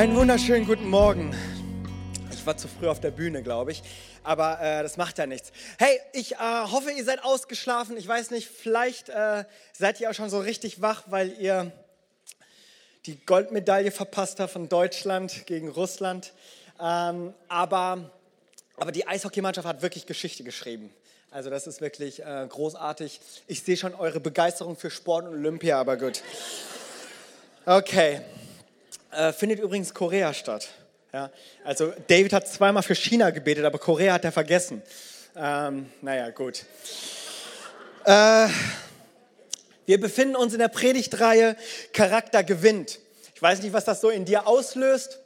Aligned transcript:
Einen 0.00 0.16
wunderschönen 0.16 0.66
guten 0.66 0.88
Morgen. 0.88 1.36
Ich 2.32 2.46
war 2.46 2.56
zu 2.56 2.68
früh 2.68 2.88
auf 2.88 3.00
der 3.00 3.10
Bühne, 3.10 3.42
glaube 3.42 3.72
ich, 3.72 3.82
aber 4.22 4.58
äh, 4.58 4.82
das 4.82 4.96
macht 4.96 5.18
ja 5.18 5.26
nichts. 5.26 5.52
Hey, 5.78 6.00
ich 6.14 6.36
äh, 6.36 6.38
hoffe, 6.38 6.90
ihr 6.90 7.04
seid 7.04 7.22
ausgeschlafen. 7.22 7.98
Ich 7.98 8.08
weiß 8.08 8.30
nicht, 8.30 8.48
vielleicht 8.48 9.10
äh, 9.10 9.44
seid 9.74 10.00
ihr 10.00 10.08
auch 10.08 10.14
schon 10.14 10.30
so 10.30 10.40
richtig 10.40 10.80
wach, 10.80 11.02
weil 11.08 11.38
ihr 11.38 11.70
die 13.04 13.22
Goldmedaille 13.26 13.90
verpasst 13.90 14.40
habt 14.40 14.54
von 14.54 14.70
Deutschland 14.70 15.44
gegen 15.44 15.68
Russland. 15.68 16.32
Ähm, 16.80 17.34
aber, 17.48 18.10
aber 18.78 18.92
die 18.92 19.06
Eishockeymannschaft 19.06 19.68
hat 19.68 19.82
wirklich 19.82 20.06
Geschichte 20.06 20.44
geschrieben. 20.44 20.94
Also 21.30 21.50
das 21.50 21.66
ist 21.66 21.82
wirklich 21.82 22.24
äh, 22.24 22.46
großartig. 22.48 23.20
Ich 23.48 23.64
sehe 23.64 23.76
schon 23.76 23.94
eure 23.94 24.20
Begeisterung 24.20 24.78
für 24.78 24.88
Sport 24.88 25.26
und 25.26 25.34
Olympia, 25.34 25.78
aber 25.78 25.98
gut. 25.98 26.22
Okay. 27.66 28.22
Äh, 29.10 29.32
findet 29.32 29.58
übrigens 29.58 29.92
Korea 29.92 30.32
statt. 30.32 30.68
Ja, 31.12 31.30
also 31.64 31.92
David 32.06 32.32
hat 32.32 32.46
zweimal 32.46 32.84
für 32.84 32.94
China 32.94 33.30
gebetet, 33.30 33.64
aber 33.64 33.78
Korea 33.78 34.12
hat 34.14 34.24
er 34.24 34.30
vergessen. 34.30 34.82
Ähm, 35.34 35.90
naja, 36.00 36.30
gut. 36.30 36.64
Äh, 38.04 38.48
wir 39.86 40.00
befinden 40.00 40.36
uns 40.36 40.52
in 40.52 40.60
der 40.60 40.68
Predigtreihe 40.68 41.56
Charakter 41.92 42.44
gewinnt. 42.44 43.00
Ich 43.34 43.42
weiß 43.42 43.62
nicht, 43.62 43.72
was 43.72 43.84
das 43.84 44.00
so 44.00 44.10
in 44.10 44.24
dir 44.24 44.46
auslöst, 44.46 45.18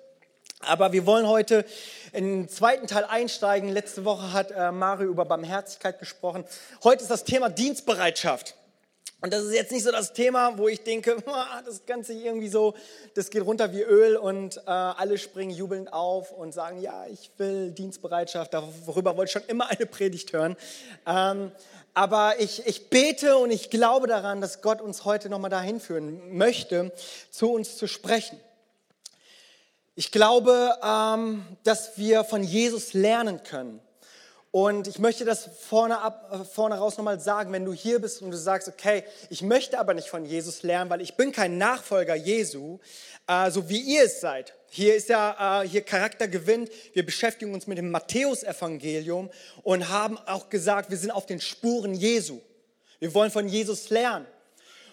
aber 0.60 0.92
wir 0.92 1.04
wollen 1.04 1.28
heute 1.28 1.66
in 2.14 2.24
den 2.24 2.48
zweiten 2.48 2.86
Teil 2.86 3.04
einsteigen. 3.04 3.68
Letzte 3.68 4.06
Woche 4.06 4.32
hat 4.32 4.50
äh, 4.50 4.72
Mario 4.72 5.10
über 5.10 5.26
Barmherzigkeit 5.26 5.98
gesprochen. 5.98 6.44
Heute 6.82 7.02
ist 7.02 7.10
das 7.10 7.24
Thema 7.24 7.50
Dienstbereitschaft. 7.50 8.54
Und 9.24 9.32
das 9.32 9.44
ist 9.44 9.54
jetzt 9.54 9.72
nicht 9.72 9.84
so 9.84 9.90
das 9.90 10.12
Thema, 10.12 10.58
wo 10.58 10.68
ich 10.68 10.82
denke, 10.82 11.16
das 11.64 11.86
Ganze 11.86 12.12
irgendwie 12.12 12.48
so, 12.48 12.74
das 13.14 13.30
geht 13.30 13.42
runter 13.42 13.72
wie 13.72 13.80
Öl 13.80 14.18
und 14.18 14.58
äh, 14.58 14.70
alle 14.70 15.16
springen 15.16 15.50
jubelnd 15.50 15.90
auf 15.94 16.30
und 16.30 16.52
sagen, 16.52 16.82
ja, 16.82 17.06
ich 17.06 17.30
will 17.38 17.70
Dienstbereitschaft, 17.70 18.52
darüber 18.52 19.16
wollte 19.16 19.30
ich 19.30 19.32
schon 19.32 19.48
immer 19.48 19.70
eine 19.70 19.86
Predigt 19.86 20.34
hören. 20.34 20.56
Ähm, 21.06 21.52
aber 21.94 22.38
ich, 22.38 22.66
ich 22.66 22.90
bete 22.90 23.38
und 23.38 23.50
ich 23.50 23.70
glaube 23.70 24.08
daran, 24.08 24.42
dass 24.42 24.60
Gott 24.60 24.82
uns 24.82 25.06
heute 25.06 25.30
nochmal 25.30 25.48
dahin 25.48 25.80
führen 25.80 26.36
möchte, 26.36 26.92
zu 27.30 27.50
uns 27.50 27.78
zu 27.78 27.86
sprechen. 27.86 28.38
Ich 29.94 30.12
glaube, 30.12 30.76
ähm, 30.82 31.46
dass 31.62 31.96
wir 31.96 32.24
von 32.24 32.42
Jesus 32.42 32.92
lernen 32.92 33.42
können. 33.42 33.80
Und 34.54 34.86
ich 34.86 35.00
möchte 35.00 35.24
das 35.24 35.50
vorne, 35.68 35.98
ab, 35.98 36.30
äh, 36.30 36.44
vorne 36.44 36.76
raus 36.76 36.96
nochmal 36.96 37.18
sagen, 37.18 37.50
wenn 37.50 37.64
du 37.64 37.72
hier 37.72 37.98
bist 37.98 38.22
und 38.22 38.30
du 38.30 38.36
sagst, 38.36 38.68
okay, 38.68 39.02
ich 39.28 39.42
möchte 39.42 39.80
aber 39.80 39.94
nicht 39.94 40.08
von 40.08 40.24
Jesus 40.24 40.62
lernen, 40.62 40.90
weil 40.90 41.00
ich 41.00 41.16
bin 41.16 41.32
kein 41.32 41.58
Nachfolger 41.58 42.14
Jesu, 42.14 42.78
äh, 43.26 43.50
so 43.50 43.68
wie 43.68 43.80
ihr 43.80 44.04
es 44.04 44.20
seid. 44.20 44.54
Hier 44.68 44.94
ist 44.94 45.08
ja, 45.08 45.62
äh, 45.64 45.68
hier 45.68 45.82
Charakter 45.82 46.28
gewinnt. 46.28 46.70
Wir 46.92 47.04
beschäftigen 47.04 47.52
uns 47.52 47.66
mit 47.66 47.78
dem 47.78 47.90
Matthäusevangelium 47.90 49.28
und 49.64 49.88
haben 49.88 50.18
auch 50.18 50.48
gesagt, 50.50 50.88
wir 50.88 50.98
sind 50.98 51.10
auf 51.10 51.26
den 51.26 51.40
Spuren 51.40 51.92
Jesu. 51.92 52.40
Wir 53.00 53.12
wollen 53.12 53.32
von 53.32 53.48
Jesus 53.48 53.90
lernen. 53.90 54.24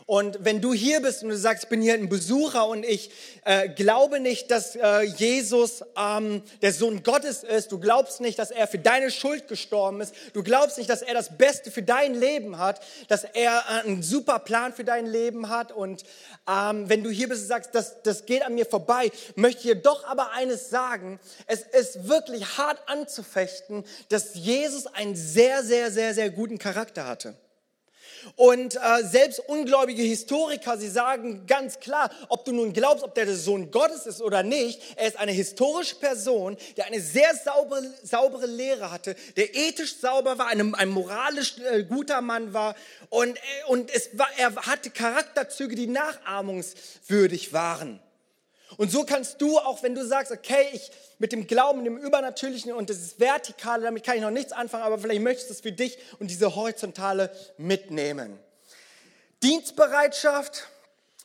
Und 0.05 0.39
wenn 0.41 0.61
du 0.61 0.73
hier 0.73 1.02
bist 1.02 1.23
und 1.23 1.30
du 1.30 1.38
sagst, 1.38 1.63
ich 1.63 1.69
bin 1.69 1.81
hier 1.81 1.94
ein 1.94 2.09
Besucher 2.09 2.67
und 2.67 2.83
ich 2.83 3.11
äh, 3.45 3.69
glaube 3.69 4.19
nicht, 4.19 4.52
dass 4.52 4.75
äh, 4.75 5.02
Jesus 5.02 5.83
ähm, 5.97 6.41
der 6.61 6.73
Sohn 6.73 7.03
Gottes 7.03 7.44
ist, 7.44 7.71
du 7.71 7.80
glaubst 7.80 8.22
nicht, 8.22 8.38
dass 8.39 8.52
er 8.52 8.67
für 8.67 8.79
deine 8.79 9.11
Schuld 9.11 9.47
gestorben 9.47 10.02
ist, 10.02 10.13
du 10.33 10.44
glaubst 10.44 10.77
nicht, 10.77 10.89
dass 10.89 11.02
er 11.02 11.13
das 11.13 11.38
Beste 11.38 11.72
für 11.72 11.83
dein 11.83 12.13
Leben 12.13 12.57
hat, 12.57 12.81
dass 13.07 13.23
er 13.23 13.63
äh, 13.69 13.88
einen 13.88 14.03
super 14.03 14.39
Plan 14.39 14.73
für 14.73 14.83
dein 14.83 15.05
Leben 15.05 15.49
hat 15.49 15.72
und 15.72 16.03
ähm, 16.47 16.89
wenn 16.89 17.03
du 17.03 17.09
hier 17.09 17.29
bist 17.29 17.44
und 17.44 17.47
sagst, 17.47 17.73
das, 17.73 18.02
das 18.03 18.25
geht 18.25 18.44
an 18.44 18.55
mir 18.55 18.66
vorbei, 18.66 19.11
möchte 19.35 19.59
ich 19.59 19.63
dir 19.63 19.75
doch 19.75 20.05
aber 20.05 20.31
eines 20.31 20.69
sagen, 20.69 21.19
es 21.47 21.61
ist 21.61 22.07
wirklich 22.07 22.57
hart 22.57 22.81
anzufechten, 22.88 23.83
dass 24.09 24.35
Jesus 24.35 24.88
einen 24.88 25.16
sehr, 25.16 25.63
sehr, 25.63 25.91
sehr, 25.91 26.13
sehr 26.13 26.29
guten 26.29 26.57
Charakter 26.57 27.07
hatte. 27.07 27.35
Und 28.36 28.76
äh, 28.76 29.04
selbst 29.04 29.40
ungläubige 29.48 30.04
Historiker, 30.04 30.78
sie 30.78 30.90
sagen 30.90 31.46
ganz 31.48 31.80
klar, 31.80 32.09
ob 32.30 32.46
du 32.46 32.52
nun 32.52 32.74
glaubst, 32.74 33.04
ob 33.04 33.16
der 33.16 33.26
der 33.26 33.36
Sohn 33.36 33.72
Gottes 33.72 34.06
ist 34.06 34.22
oder 34.22 34.44
nicht, 34.44 34.82
er 34.96 35.08
ist 35.08 35.18
eine 35.18 35.32
historische 35.32 35.96
Person, 35.96 36.58
der 36.78 36.86
eine 36.86 37.00
sehr 37.00 37.34
saubere, 37.36 37.84
saubere 38.04 38.46
Lehre 38.46 38.92
hatte, 38.92 39.16
der 39.36 39.56
ethisch 39.56 39.98
sauber 39.98 40.38
war, 40.38 40.48
ein, 40.48 40.76
ein 40.76 40.90
moralisch 40.90 41.56
äh, 41.59 41.84
guter 41.84 42.22
Mann 42.22 42.54
war 42.54 42.76
und, 43.09 43.38
äh, 43.38 43.40
und 43.68 43.94
es 43.94 44.18
war, 44.18 44.30
er 44.38 44.56
hatte 44.56 44.90
Charakterzüge, 44.90 45.76
die 45.76 45.88
nachahmungswürdig 45.88 47.53
waren. 47.53 48.00
Und 48.78 48.92
so 48.92 49.04
kannst 49.04 49.42
du, 49.42 49.58
auch 49.58 49.84
wenn 49.84 49.96
du 49.96 50.06
sagst, 50.06 50.32
okay, 50.32 50.68
ich 50.74 50.92
mit 51.20 51.32
dem 51.32 51.46
Glauben, 51.46 51.84
dem 51.84 51.98
Übernatürlichen 51.98 52.74
und 52.74 52.90
das 52.90 53.20
Vertikale, 53.20 53.84
damit 53.84 54.04
kann 54.04 54.16
ich 54.16 54.22
noch 54.22 54.32
nichts 54.32 54.52
anfangen, 54.52 54.84
aber 54.84 54.98
vielleicht 54.98 55.22
möchtest 55.22 55.50
du 55.50 55.54
es 55.54 55.62
für 55.62 55.72
dich 55.72 55.98
und 56.20 56.32
diese 56.32 56.56
Horizontale 56.56 57.32
mitnehmen. 57.58 58.40
Dienstbereitschaft 59.44 60.68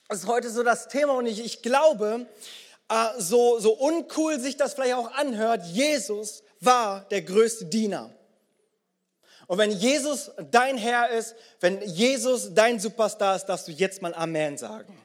ist 0.09 0.27
heute 0.27 0.51
so 0.51 0.62
das 0.62 0.89
Thema 0.89 1.15
und 1.15 1.27
ich, 1.27 1.45
ich 1.45 1.62
glaube, 1.62 2.27
äh, 2.89 3.09
so, 3.19 3.59
so 3.59 3.73
uncool 3.73 4.39
sich 4.39 4.57
das 4.57 4.75
vielleicht 4.75 4.95
auch 4.95 5.13
anhört, 5.13 5.65
Jesus 5.67 6.43
war 6.61 7.07
der 7.11 7.23
größte 7.23 7.67
Diener. 7.67 8.11
Und 9.47 9.59
wenn 9.59 9.71
Jesus 9.71 10.31
dein 10.51 10.77
Herr 10.77 11.11
ist, 11.11 11.37
wenn 11.61 11.81
Jesus 11.83 12.53
dein 12.53 12.81
Superstar 12.81 13.37
ist, 13.37 13.47
darfst 13.47 13.69
du 13.69 13.73
jetzt 13.73 14.03
mal 14.03 14.15
Amen 14.15 14.59
sagen. 14.59 14.99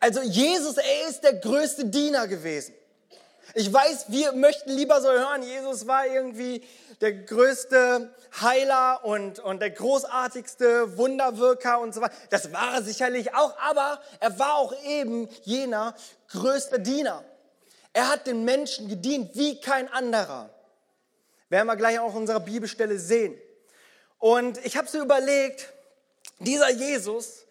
Also 0.00 0.22
Jesus, 0.22 0.76
er 0.76 1.08
ist 1.08 1.22
der 1.22 1.34
größte 1.34 1.86
Diener 1.86 2.26
gewesen. 2.26 2.74
Ich 3.54 3.72
weiß, 3.72 4.06
wir 4.08 4.32
möchten 4.32 4.70
lieber 4.70 5.00
so 5.00 5.08
hören, 5.08 5.42
Jesus 5.42 5.86
war 5.86 6.06
irgendwie 6.06 6.64
der 7.00 7.12
größte 7.12 8.12
Heiler 8.40 9.04
und, 9.04 9.38
und 9.38 9.60
der 9.60 9.70
großartigste 9.70 10.96
Wunderwirker 10.96 11.80
und 11.80 11.94
so 11.94 12.00
weiter. 12.00 12.14
Das 12.30 12.52
war 12.52 12.74
er 12.74 12.82
sicherlich 12.82 13.34
auch, 13.34 13.56
aber 13.58 14.00
er 14.20 14.38
war 14.38 14.54
auch 14.54 14.74
eben 14.84 15.28
jener 15.42 15.94
größte 16.30 16.80
Diener. 16.80 17.22
Er 17.92 18.08
hat 18.08 18.26
den 18.26 18.44
Menschen 18.44 18.88
gedient 18.88 19.30
wie 19.34 19.60
kein 19.60 19.92
anderer. 19.92 20.50
Werden 21.48 21.66
wir 21.66 21.76
gleich 21.76 22.00
auch 22.00 22.10
in 22.10 22.22
unserer 22.22 22.40
Bibelstelle 22.40 22.98
sehen. 22.98 23.38
Und 24.18 24.64
ich 24.64 24.76
habe 24.76 24.88
so 24.88 25.00
überlegt, 25.00 25.72
dieser 26.40 26.70
Jesus, 26.70 27.44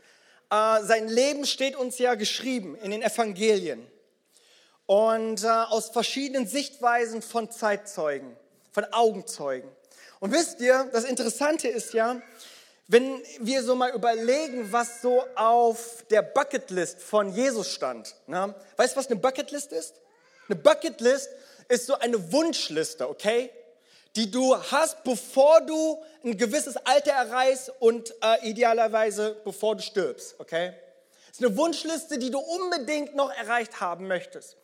sein 0.53 1.08
Leben 1.08 1.46
steht 1.47 1.75
uns 1.75 1.97
ja 1.97 2.14
geschrieben 2.14 2.75
in 2.75 2.91
den 2.91 3.02
Evangelien. 3.02 3.88
Und 4.86 5.44
äh, 5.44 5.47
aus 5.47 5.90
verschiedenen 5.90 6.46
Sichtweisen 6.46 7.22
von 7.22 7.50
Zeitzeugen, 7.50 8.36
von 8.72 8.86
Augenzeugen. 8.91 9.69
Und 10.19 10.31
wisst 10.31 10.59
ihr, 10.59 10.90
das 10.91 11.06
Interessante 11.06 11.69
ist 11.69 11.94
ja, 11.94 12.22
wenn 12.88 13.19
wir 13.40 13.64
so 13.64 13.75
mal 13.75 13.91
überlegen, 13.96 14.72
was 14.72 15.02
so 15.02 15.25
auf 15.36 16.06
der 16.12 16.22
Bucketlist 16.22 17.02
von 17.02 17.34
Jesus 17.34 17.72
stand. 17.72 18.16
Ne? 18.28 18.53
Weißt 18.78 18.94
du, 18.94 19.00
was 19.00 19.08
eine 19.08 19.20
Bucketlist 19.20 19.72
ist? 19.72 19.96
Eine 20.47 20.58
Bucketlist 20.58 21.30
ist 21.68 21.88
so 21.88 21.97
eine 21.97 22.31
Wunschliste, 22.31 23.09
okay? 23.09 23.50
Die 24.16 24.29
du 24.29 24.56
hast, 24.56 25.03
bevor 25.03 25.62
du 25.62 26.03
ein 26.24 26.38
gewisses 26.38 26.78
Alter 26.78 27.12
erreichst 27.12 27.72
und 27.79 28.13
äh, 28.22 28.47
idealerweise 28.47 29.35
bevor 29.44 29.75
du 29.75 29.81
stirbst, 29.81 30.35
okay? 30.40 30.74
Das 31.28 31.40
ist 31.40 31.46
eine 31.46 31.57
Wunschliste, 31.57 32.19
die 32.19 32.29
du 32.29 32.40
unbedingt 32.40 33.16
noch 33.16 33.31
erreicht 33.31 33.81
haben 33.81 34.07
möchtest. 34.07 34.56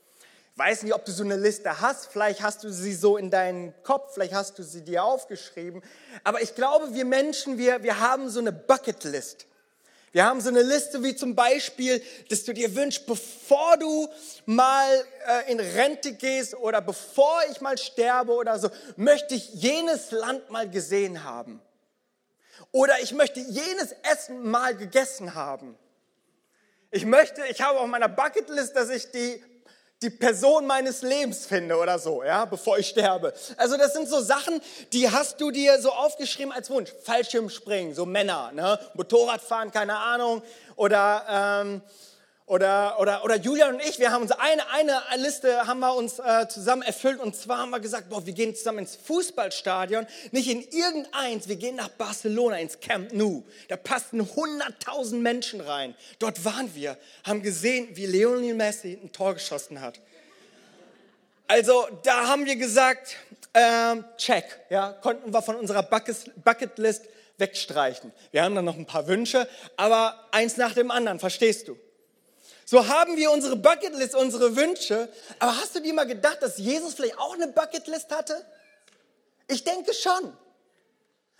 Ich 0.54 0.60
weiß 0.60 0.84
nicht, 0.84 0.94
ob 0.94 1.06
du 1.06 1.12
so 1.12 1.24
eine 1.24 1.38
Liste 1.38 1.82
hast, 1.82 2.08
vielleicht 2.08 2.42
hast 2.42 2.64
du 2.64 2.70
sie 2.72 2.94
so 2.94 3.18
in 3.18 3.32
deinem 3.32 3.74
Kopf, 3.84 4.14
vielleicht 4.14 4.34
hast 4.34 4.60
du 4.60 4.64
sie 4.64 4.84
dir 4.84 5.04
aufgeschrieben, 5.04 5.82
aber 6.24 6.42
ich 6.42 6.54
glaube, 6.54 6.94
wir 6.94 7.06
Menschen, 7.06 7.58
wir, 7.58 7.82
wir 7.82 8.00
haben 8.00 8.30
so 8.30 8.40
eine 8.40 8.52
Bucketlist. 8.52 9.48
Wir 10.12 10.26
haben 10.26 10.42
so 10.42 10.50
eine 10.50 10.64
Liste 10.64 11.04
wie 11.04 11.16
zum 11.16 11.36
Beispiel, 11.36 12.02
dass 12.30 12.44
du 12.44 12.54
dir 12.54 12.76
wünschst, 12.76 13.06
bevor 13.06 13.78
du 13.78 14.10
mal 14.46 14.88
äh, 15.28 15.52
in 15.52 15.60
Rente 15.60 16.14
gehst 16.14 16.56
oder 16.56 16.82
bevor 16.82 17.40
ich 17.52 17.62
mal 17.62 17.78
sterbe 17.78 18.34
oder 18.34 18.58
so, 18.58 18.70
möchte 18.96 19.36
ich 19.36 19.54
jenes 19.54 20.12
Land 20.12 20.50
mal 20.50 20.70
gesehen 20.70 21.24
haben. 21.24 21.62
Oder 22.72 23.00
ich 23.02 23.14
möchte 23.14 23.40
jenes 23.40 23.96
Essen 24.04 24.50
mal 24.50 24.76
gegessen 24.76 25.36
haben. 25.36 25.78
Ich 26.92 27.06
möchte, 27.06 27.44
ich 27.50 27.62
habe 27.62 27.80
auf 27.80 27.88
meiner 27.88 28.10
Bucketlist, 28.10 28.76
dass 28.76 28.90
ich 28.90 29.12
die 29.12 29.44
die 30.02 30.10
Person 30.10 30.66
meines 30.66 31.02
Lebens 31.02 31.46
finde 31.46 31.76
oder 31.76 32.00
so, 32.00 32.24
ja, 32.24 32.46
bevor 32.46 32.78
ich 32.78 32.88
sterbe. 32.88 33.34
Also 33.58 33.76
das 33.76 33.94
sind 33.94 34.08
so 34.08 34.22
Sachen, 34.22 34.62
die 34.94 35.10
hast 35.12 35.42
du 35.42 35.52
dir 35.52 35.82
so 35.82 35.92
aufgeschrieben 35.92 36.54
als 36.54 36.70
Wunsch. 36.70 36.90
Fallschirmspringen, 37.04 37.94
so 37.94 38.06
Männer, 38.06 38.52
ne? 38.54 38.80
Motorradfahren, 38.94 39.72
keine 39.72 39.98
Ahnung, 39.98 40.42
oder 40.78 41.26
ähm, 41.30 41.82
Oder, 42.50 43.00
oder, 43.00 43.24
oder 43.24 43.36
Julian 43.36 43.76
und 43.76 43.80
ich, 43.80 44.00
wir 44.00 44.10
haben 44.10 44.24
uns 44.24 44.32
eine, 44.32 44.68
eine 44.72 45.00
Liste 45.18 45.68
haben 45.68 45.82
wir 45.82 45.94
uns 45.94 46.18
äh, 46.18 46.48
zusammen 46.48 46.82
erfüllt 46.82 47.20
und 47.20 47.36
zwar 47.36 47.60
haben 47.60 47.70
wir 47.70 47.80
gesagt, 47.80 48.10
boah, 48.10 48.26
wir 48.26 48.34
gehen 48.34 48.56
zusammen 48.56 48.80
ins 48.80 48.96
Fußballstadion, 48.96 50.08
nicht 50.32 50.50
in 50.50 50.64
irgendeins, 50.64 51.48
wir 51.48 51.58
gehen 51.58 51.76
nach 51.76 51.90
Barcelona 51.90 52.58
ins 52.58 52.80
Camp 52.80 53.14
Nou. 53.14 53.44
Da 53.68 53.78
passten 53.78 54.22
100.000 54.22 55.18
Menschen 55.18 55.62
rein. 55.62 55.94
Dort 56.18 56.44
waren 56.44 56.74
wir, 56.74 56.98
haben 57.24 57.44
gesehen, 57.44 57.90
wie 57.92 58.08
Lionel 58.08 58.56
Messi 58.56 59.00
ein 59.00 59.12
Tor 59.12 59.36
geschossen 59.36 59.80
hat. 59.80 60.00
Also 61.46 61.88
da 62.02 62.30
haben 62.30 62.48
wir 62.48 62.56
gesagt, 62.56 63.16
ähm, 63.54 64.04
check, 64.18 64.46
ja, 64.72 64.94
konnten 64.94 65.32
wir 65.32 65.44
von 65.44 65.56
unserer 65.56 65.84
Bucketlist 65.84 67.10
wegstreichen. 67.38 68.12
Wir 68.32 68.42
haben 68.42 68.56
dann 68.56 68.66
noch 68.66 68.76
ein 68.76 68.88
paar 68.88 69.06
Wünsche, 69.06 69.48
aber 69.78 70.26
eins 70.32 70.58
nach 70.58 70.74
dem 70.74 70.90
anderen, 70.90 71.20
verstehst 71.20 71.68
du? 71.68 71.78
So 72.70 72.88
haben 72.88 73.18
wir 73.18 73.32
unsere 73.32 73.56
Bucketlist, 73.56 74.14
unsere 74.14 74.56
Wünsche. 74.56 75.10
Aber 75.40 75.58
hast 75.58 75.74
du 75.74 75.80
dir 75.80 75.92
mal 75.92 76.06
gedacht, 76.06 76.38
dass 76.42 76.60
Jesus 76.60 76.94
vielleicht 76.94 77.18
auch 77.18 77.34
eine 77.34 77.48
Bucketlist 77.48 78.12
hatte? 78.12 78.46
Ich 79.48 79.64
denke 79.64 79.92
schon. 79.92 80.38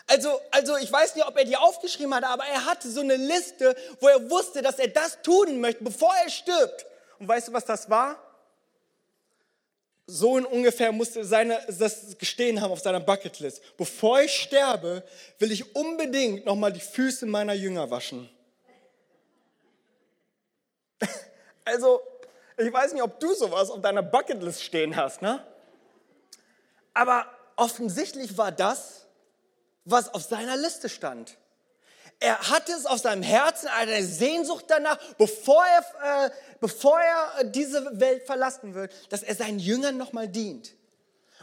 Also, 0.08 0.42
also 0.50 0.76
ich 0.78 0.92
weiß 0.92 1.14
nicht, 1.14 1.28
ob 1.28 1.38
er 1.38 1.46
die 1.46 1.56
aufgeschrieben 1.56 2.16
hat, 2.16 2.24
aber 2.24 2.46
er 2.46 2.66
hatte 2.66 2.90
so 2.90 3.02
eine 3.02 3.16
Liste, 3.16 3.76
wo 4.00 4.08
er 4.08 4.28
wusste, 4.32 4.64
dass 4.64 4.80
er 4.80 4.88
das 4.88 5.22
tun 5.22 5.62
möchte, 5.62 5.84
bevor 5.84 6.12
er 6.16 6.32
stirbt. 6.32 6.88
Und 7.20 7.28
weißt 7.28 7.50
du, 7.50 7.54
was 7.54 7.66
das 7.66 7.88
war? 7.92 8.18
So 10.08 10.32
ungefähr 10.32 10.92
musste 10.92 11.24
seine, 11.24 11.64
das 11.68 12.18
gestehen 12.18 12.60
haben 12.60 12.72
auf 12.72 12.80
seiner 12.80 13.02
Bucketlist. 13.02 13.62
Bevor 13.78 14.20
ich 14.22 14.34
sterbe, 14.34 15.04
will 15.38 15.52
ich 15.52 15.76
unbedingt 15.76 16.48
nochmal 16.48 16.74
die 16.74 16.80
Füße 16.80 17.28
meiner 17.28 17.54
Jünger 17.54 17.92
waschen. 17.92 18.32
Also, 21.66 22.02
ich 22.58 22.74
weiß 22.74 22.94
nicht, 22.94 23.04
ob 23.04 23.20
du 23.20 23.34
sowas 23.34 23.70
auf 23.70 23.82
deiner 23.82 24.02
Bucketlist 24.02 24.64
stehen 24.64 24.96
hast, 24.96 25.22
ne? 25.22 25.46
Aber 26.94 27.28
offensichtlich 27.56 28.38
war 28.38 28.52
das, 28.52 29.06
was 29.86 30.14
auf 30.14 30.24
seiner 30.24 30.58
Liste 30.58 30.90
stand. 30.90 31.38
Er 32.20 32.38
hatte 32.50 32.74
es 32.74 32.86
auf 32.86 33.00
seinem 33.00 33.24
Herzen, 33.24 33.68
eine 33.70 34.04
Sehnsucht 34.04 34.66
danach, 34.68 34.98
bevor 35.18 35.64
er, 35.66 36.26
äh, 36.26 36.30
bevor 36.60 37.00
er 37.00 37.46
diese 37.46 38.00
Welt 38.00 38.26
verlassen 38.26 38.74
wird, 38.74 38.92
dass 39.10 39.24
er 39.24 39.36
seinen 39.36 39.60
Jüngern 39.60 39.96
nochmal 39.98 40.28
dient. 40.28 40.74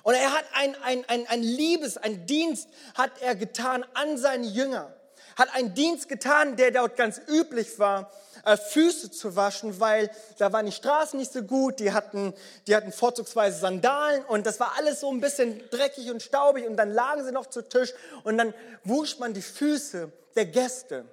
Und 0.03 0.15
er 0.15 0.33
hat 0.33 0.45
ein, 0.53 0.75
ein, 0.83 1.05
ein, 1.09 1.27
ein 1.29 1.43
Liebes, 1.43 1.97
ein 1.97 2.27
Dienst 2.27 2.69
hat 2.95 3.23
er 3.23 3.35
getan 3.35 3.87
an 3.95 4.19
seine 4.19 4.47
Jünger. 4.47 4.95
Hat 5.37 5.55
einen 5.55 5.75
Dienst 5.75 6.09
getan, 6.09 6.57
der 6.57 6.71
dort 6.71 6.97
ganz 6.97 7.21
üblich 7.29 7.79
war 7.79 8.11
äh, 8.47 8.57
Füße 8.57 9.11
zu 9.11 9.37
waschen, 9.37 9.81
weil 9.81 10.11
da 10.39 10.53
waren 10.53 10.67
die 10.67 10.73
Straßen 10.73 11.19
nicht 11.19 11.33
so 11.33 11.43
gut, 11.43 11.81
die 11.81 11.93
hatten, 11.93 12.33
die 12.67 12.77
hatten 12.77 12.93
vorzugsweise 12.93 13.59
Sandalen 13.59 14.25
und 14.25 14.47
das 14.47 14.61
war 14.61 14.75
alles 14.79 15.01
so 15.01 15.11
ein 15.11 15.21
bisschen 15.21 15.63
dreckig 15.71 16.11
und 16.11 16.23
staubig 16.23 16.67
und 16.67 16.77
dann 16.77 16.93
lagen 16.93 17.25
sie 17.25 17.33
noch 17.33 17.47
zu 17.47 17.63
Tisch 17.63 17.93
und 18.23 18.39
dann 18.39 18.55
wusch 18.85 19.19
man 19.19 19.35
die 19.35 19.43
Füße 19.43 20.13
der 20.37 20.47
Gäste. 20.47 21.07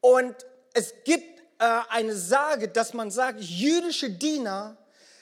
Und 0.00 0.34
es 0.74 0.92
gibt 1.04 1.40
äh, 1.58 1.80
eine 1.88 2.14
Sage, 2.14 2.68
dass 2.68 2.92
man 2.92 3.10
sagt, 3.10 3.40
jüdische 3.40 4.10
Diener, 4.10 4.76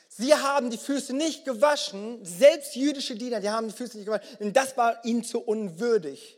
sie 0.09 0.35
haben 0.35 0.71
die 0.71 0.79
Füße 0.79 1.15
nicht 1.15 1.45
gewaschen, 1.45 2.25
selbst 2.25 2.75
jüdische 2.75 3.15
Diener, 3.15 3.41
die 3.41 3.51
haben 3.51 3.69
die 3.69 3.75
Füße 3.75 3.97
nicht 3.97 4.07
gewaschen, 4.07 4.27
denn 4.41 4.53
das 4.53 4.77
war 4.77 5.05
ihnen 5.05 5.23
zu 5.23 5.41
unwürdig. 5.41 6.37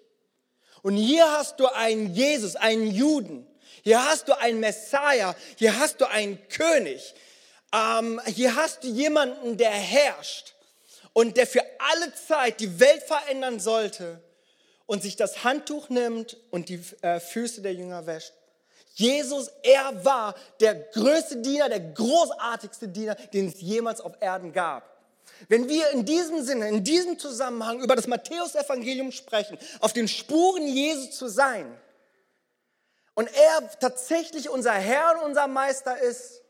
Und 0.82 0.96
hier 0.96 1.30
hast 1.30 1.60
du 1.60 1.66
einen 1.66 2.14
Jesus, 2.14 2.56
einen 2.56 2.90
Juden, 2.90 3.46
hier 3.82 4.04
hast 4.04 4.28
du 4.28 4.38
einen 4.38 4.60
Messiah, 4.60 5.34
hier 5.56 5.78
hast 5.78 6.00
du 6.00 6.08
einen 6.08 6.38
König, 6.48 7.14
ähm, 7.72 8.20
hier 8.26 8.56
hast 8.56 8.84
du 8.84 8.88
jemanden, 8.88 9.56
der 9.56 9.70
herrscht 9.70 10.54
und 11.12 11.36
der 11.36 11.46
für 11.46 11.64
alle 11.78 12.14
Zeit 12.14 12.60
die 12.60 12.80
Welt 12.80 13.02
verändern 13.02 13.60
sollte 13.60 14.22
und 14.86 15.02
sich 15.02 15.16
das 15.16 15.44
Handtuch 15.44 15.88
nimmt 15.88 16.36
und 16.50 16.68
die 16.68 16.80
äh, 17.02 17.20
Füße 17.20 17.60
der 17.60 17.74
Jünger 17.74 18.06
wäscht. 18.06 18.32
Jesus, 18.94 19.48
er 19.62 20.04
war 20.04 20.34
der 20.60 20.74
größte 20.74 21.36
Diener, 21.36 21.68
der 21.68 21.80
großartigste 21.80 22.88
Diener, 22.88 23.14
den 23.14 23.48
es 23.48 23.60
jemals 23.60 24.00
auf 24.00 24.14
Erden 24.20 24.52
gab. 24.52 24.97
Wenn 25.46 25.68
wir 25.68 25.90
in 25.90 26.04
diesem 26.04 26.42
Sinne, 26.42 26.68
in 26.68 26.82
diesem 26.82 27.18
Zusammenhang 27.18 27.80
über 27.80 27.94
das 27.94 28.08
Matthäusevangelium 28.08 29.12
sprechen, 29.12 29.58
auf 29.80 29.92
den 29.92 30.08
Spuren 30.08 30.66
Jesu 30.66 31.10
zu 31.10 31.28
sein, 31.28 31.78
und 33.18 33.28
er 33.34 33.78
tatsächlich 33.80 34.48
unser 34.48 34.74
Herr 34.74 35.16
und 35.18 35.30
unser 35.30 35.48
Meister 35.48 36.00
ist, 36.00 36.40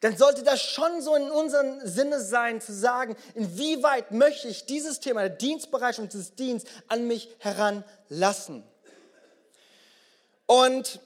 dann 0.00 0.16
sollte 0.16 0.42
das 0.42 0.62
schon 0.62 1.02
so 1.02 1.14
in 1.14 1.30
unserem 1.30 1.86
Sinne 1.86 2.18
sein, 2.20 2.62
zu 2.62 2.72
sagen, 2.72 3.14
inwieweit 3.34 4.10
möchte 4.10 4.48
ich 4.48 4.64
dieses 4.64 5.00
Thema 5.00 5.20
der 5.20 5.36
Dienstbereitschaft 5.36 6.14
des 6.14 6.34
Dienstes 6.34 6.72
an 6.86 7.06
mich 7.06 7.28
heranlassen. 7.40 8.64
Und 10.46 11.00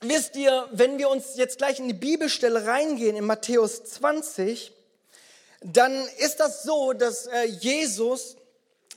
wisst 0.00 0.36
ihr, 0.36 0.68
wenn 0.70 0.98
wir 0.98 1.08
uns 1.08 1.36
jetzt 1.36 1.56
gleich 1.56 1.78
in 1.78 1.88
die 1.88 1.94
Bibelstelle 1.94 2.66
reingehen, 2.66 3.16
in 3.16 3.24
Matthäus 3.24 3.84
20, 3.84 4.70
dann 5.72 6.06
ist 6.18 6.40
das 6.40 6.62
so, 6.62 6.92
dass 6.92 7.26
äh, 7.26 7.44
Jesus 7.44 8.36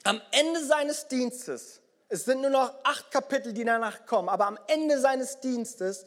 am 0.04 0.22
Ende 0.32 0.66
seines 0.66 1.08
Dienstes 1.08 1.80
es 2.12 2.26
sind 2.26 2.42
nur 2.42 2.50
noch 2.50 2.74
acht 2.84 3.12
Kapitel, 3.12 3.54
die 3.54 3.64
danach 3.64 4.08
kommen. 4.08 4.30
Aber 4.30 4.48
am 4.48 4.58
Ende 4.68 5.00
seines 5.00 5.40
Dienstes, 5.40 6.06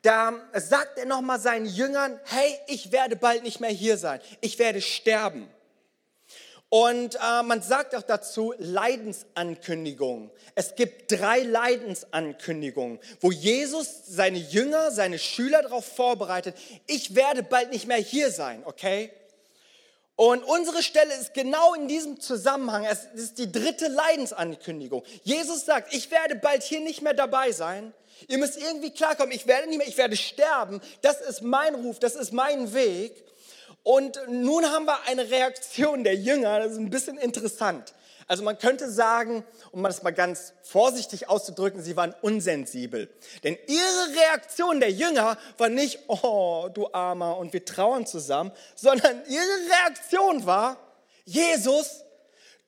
da 0.00 0.32
sagt 0.54 0.98
er 0.98 1.04
nochmal 1.04 1.38
seinen 1.38 1.66
Jüngern, 1.66 2.18
hey, 2.24 2.58
ich 2.66 2.92
werde 2.92 3.14
bald 3.16 3.42
nicht 3.42 3.60
mehr 3.60 3.70
hier 3.70 3.98
sein. 3.98 4.20
Ich 4.40 4.58
werde 4.58 4.80
sterben. 4.80 5.48
Und 6.70 7.16
äh, 7.16 7.42
man 7.42 7.60
sagt 7.60 7.94
auch 7.94 8.02
dazu 8.02 8.54
Leidensankündigungen. 8.56 10.30
Es 10.54 10.74
gibt 10.76 11.12
drei 11.12 11.40
Leidensankündigungen, 11.40 12.98
wo 13.20 13.30
Jesus 13.30 14.06
seine 14.06 14.38
Jünger, 14.38 14.90
seine 14.90 15.18
Schüler 15.18 15.62
darauf 15.62 15.84
vorbereitet, 15.84 16.56
ich 16.86 17.14
werde 17.14 17.42
bald 17.42 17.70
nicht 17.70 17.86
mehr 17.86 17.98
hier 17.98 18.30
sein, 18.30 18.62
okay? 18.64 19.12
Und 20.16 20.44
unsere 20.44 20.82
Stelle 20.82 21.12
ist 21.14 21.34
genau 21.34 21.74
in 21.74 21.88
diesem 21.88 22.20
Zusammenhang. 22.20 22.84
Es 22.84 23.04
ist 23.14 23.38
die 23.38 23.50
dritte 23.50 23.88
Leidensankündigung. 23.88 25.02
Jesus 25.24 25.64
sagt, 25.64 25.92
ich 25.92 26.10
werde 26.10 26.36
bald 26.36 26.62
hier 26.62 26.80
nicht 26.80 27.02
mehr 27.02 27.14
dabei 27.14 27.50
sein. 27.50 27.92
Ihr 28.28 28.38
müsst 28.38 28.56
irgendwie 28.56 28.90
klarkommen, 28.90 29.32
ich 29.32 29.46
werde 29.48 29.68
nicht 29.68 29.78
mehr, 29.78 29.88
ich 29.88 29.96
werde 29.96 30.16
sterben. 30.16 30.80
Das 31.02 31.20
ist 31.20 31.42
mein 31.42 31.74
Ruf, 31.74 31.98
das 31.98 32.14
ist 32.14 32.32
mein 32.32 32.72
Weg. 32.72 33.24
Und 33.82 34.18
nun 34.28 34.64
haben 34.70 34.86
wir 34.86 34.98
eine 35.06 35.30
Reaktion 35.30 36.04
der 36.04 36.14
Jünger, 36.14 36.60
das 36.60 36.72
ist 36.72 36.78
ein 36.78 36.90
bisschen 36.90 37.18
interessant. 37.18 37.92
Also 38.26 38.42
man 38.42 38.58
könnte 38.58 38.90
sagen, 38.90 39.44
um 39.72 39.82
das 39.82 40.02
mal 40.02 40.12
ganz 40.12 40.54
vorsichtig 40.62 41.28
auszudrücken, 41.28 41.82
sie 41.82 41.96
waren 41.96 42.14
unsensibel. 42.22 43.08
Denn 43.42 43.56
ihre 43.66 44.20
Reaktion 44.20 44.80
der 44.80 44.90
Jünger 44.90 45.36
war 45.58 45.68
nicht, 45.68 46.00
oh, 46.08 46.68
du 46.72 46.92
Armer, 46.92 47.36
und 47.36 47.52
wir 47.52 47.64
trauern 47.64 48.06
zusammen, 48.06 48.52
sondern 48.74 49.22
ihre 49.28 49.42
Reaktion 49.70 50.46
war, 50.46 50.78
Jesus, 51.24 52.04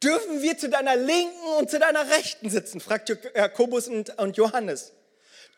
dürfen 0.02 0.42
wir 0.42 0.58
zu 0.58 0.68
deiner 0.68 0.96
Linken 0.96 1.48
und 1.58 1.70
zu 1.70 1.78
deiner 1.78 2.08
Rechten 2.10 2.50
sitzen? 2.50 2.80
fragt 2.80 3.08
Jakobus 3.34 3.88
und 3.88 4.36
Johannes. 4.36 4.92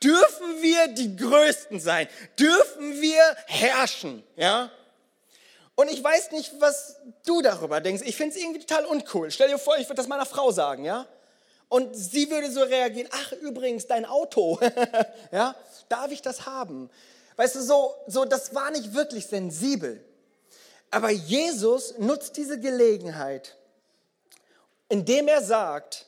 Dürfen 0.03 0.63
wir 0.63 0.89
die 0.89 1.17
Größten 1.17 1.81
sein? 1.81 2.07
Dürfen 2.39 3.01
wir 3.01 3.21
herrschen? 3.47 4.23
Ja? 4.37 4.71
Und 5.79 5.89
ich 5.89 6.03
weiß 6.03 6.33
nicht, 6.33 6.55
was 6.59 6.97
du 7.25 7.41
darüber 7.41 7.81
denkst. 7.81 8.03
Ich 8.05 8.17
finde 8.17 8.35
es 8.35 8.43
irgendwie 8.43 8.59
total 8.59 8.85
uncool. 8.87 9.31
Stell 9.31 9.49
dir 9.49 9.59
vor, 9.59 9.79
ich 9.79 9.85
würde 9.87 9.95
das 9.95 10.09
meiner 10.09 10.27
Frau 10.27 10.51
sagen, 10.51 10.85
ja? 10.85 11.07
Und 11.69 11.95
sie 11.95 12.29
würde 12.29 12.51
so 12.51 12.65
reagieren, 12.65 13.09
ach 13.13 13.31
übrigens, 13.31 13.87
dein 13.87 14.05
Auto, 14.05 14.59
ja? 15.31 15.55
Darf 15.89 16.11
ich 16.11 16.21
das 16.21 16.47
haben? 16.47 16.91
Weißt 17.37 17.55
du, 17.55 17.61
so, 17.61 17.95
so, 18.09 18.25
das 18.25 18.57
war 18.57 18.73
nicht 18.73 18.93
wirklich 18.93 19.29
sensibel. 19.29 20.05
Aber 20.91 21.11
Jesus 21.11 21.97
nutzt 21.99 22.37
diese 22.37 22.59
Gelegenheit, 22.59 23.57
indem 24.89 25.29
er 25.29 25.45
sagt, 25.45 26.07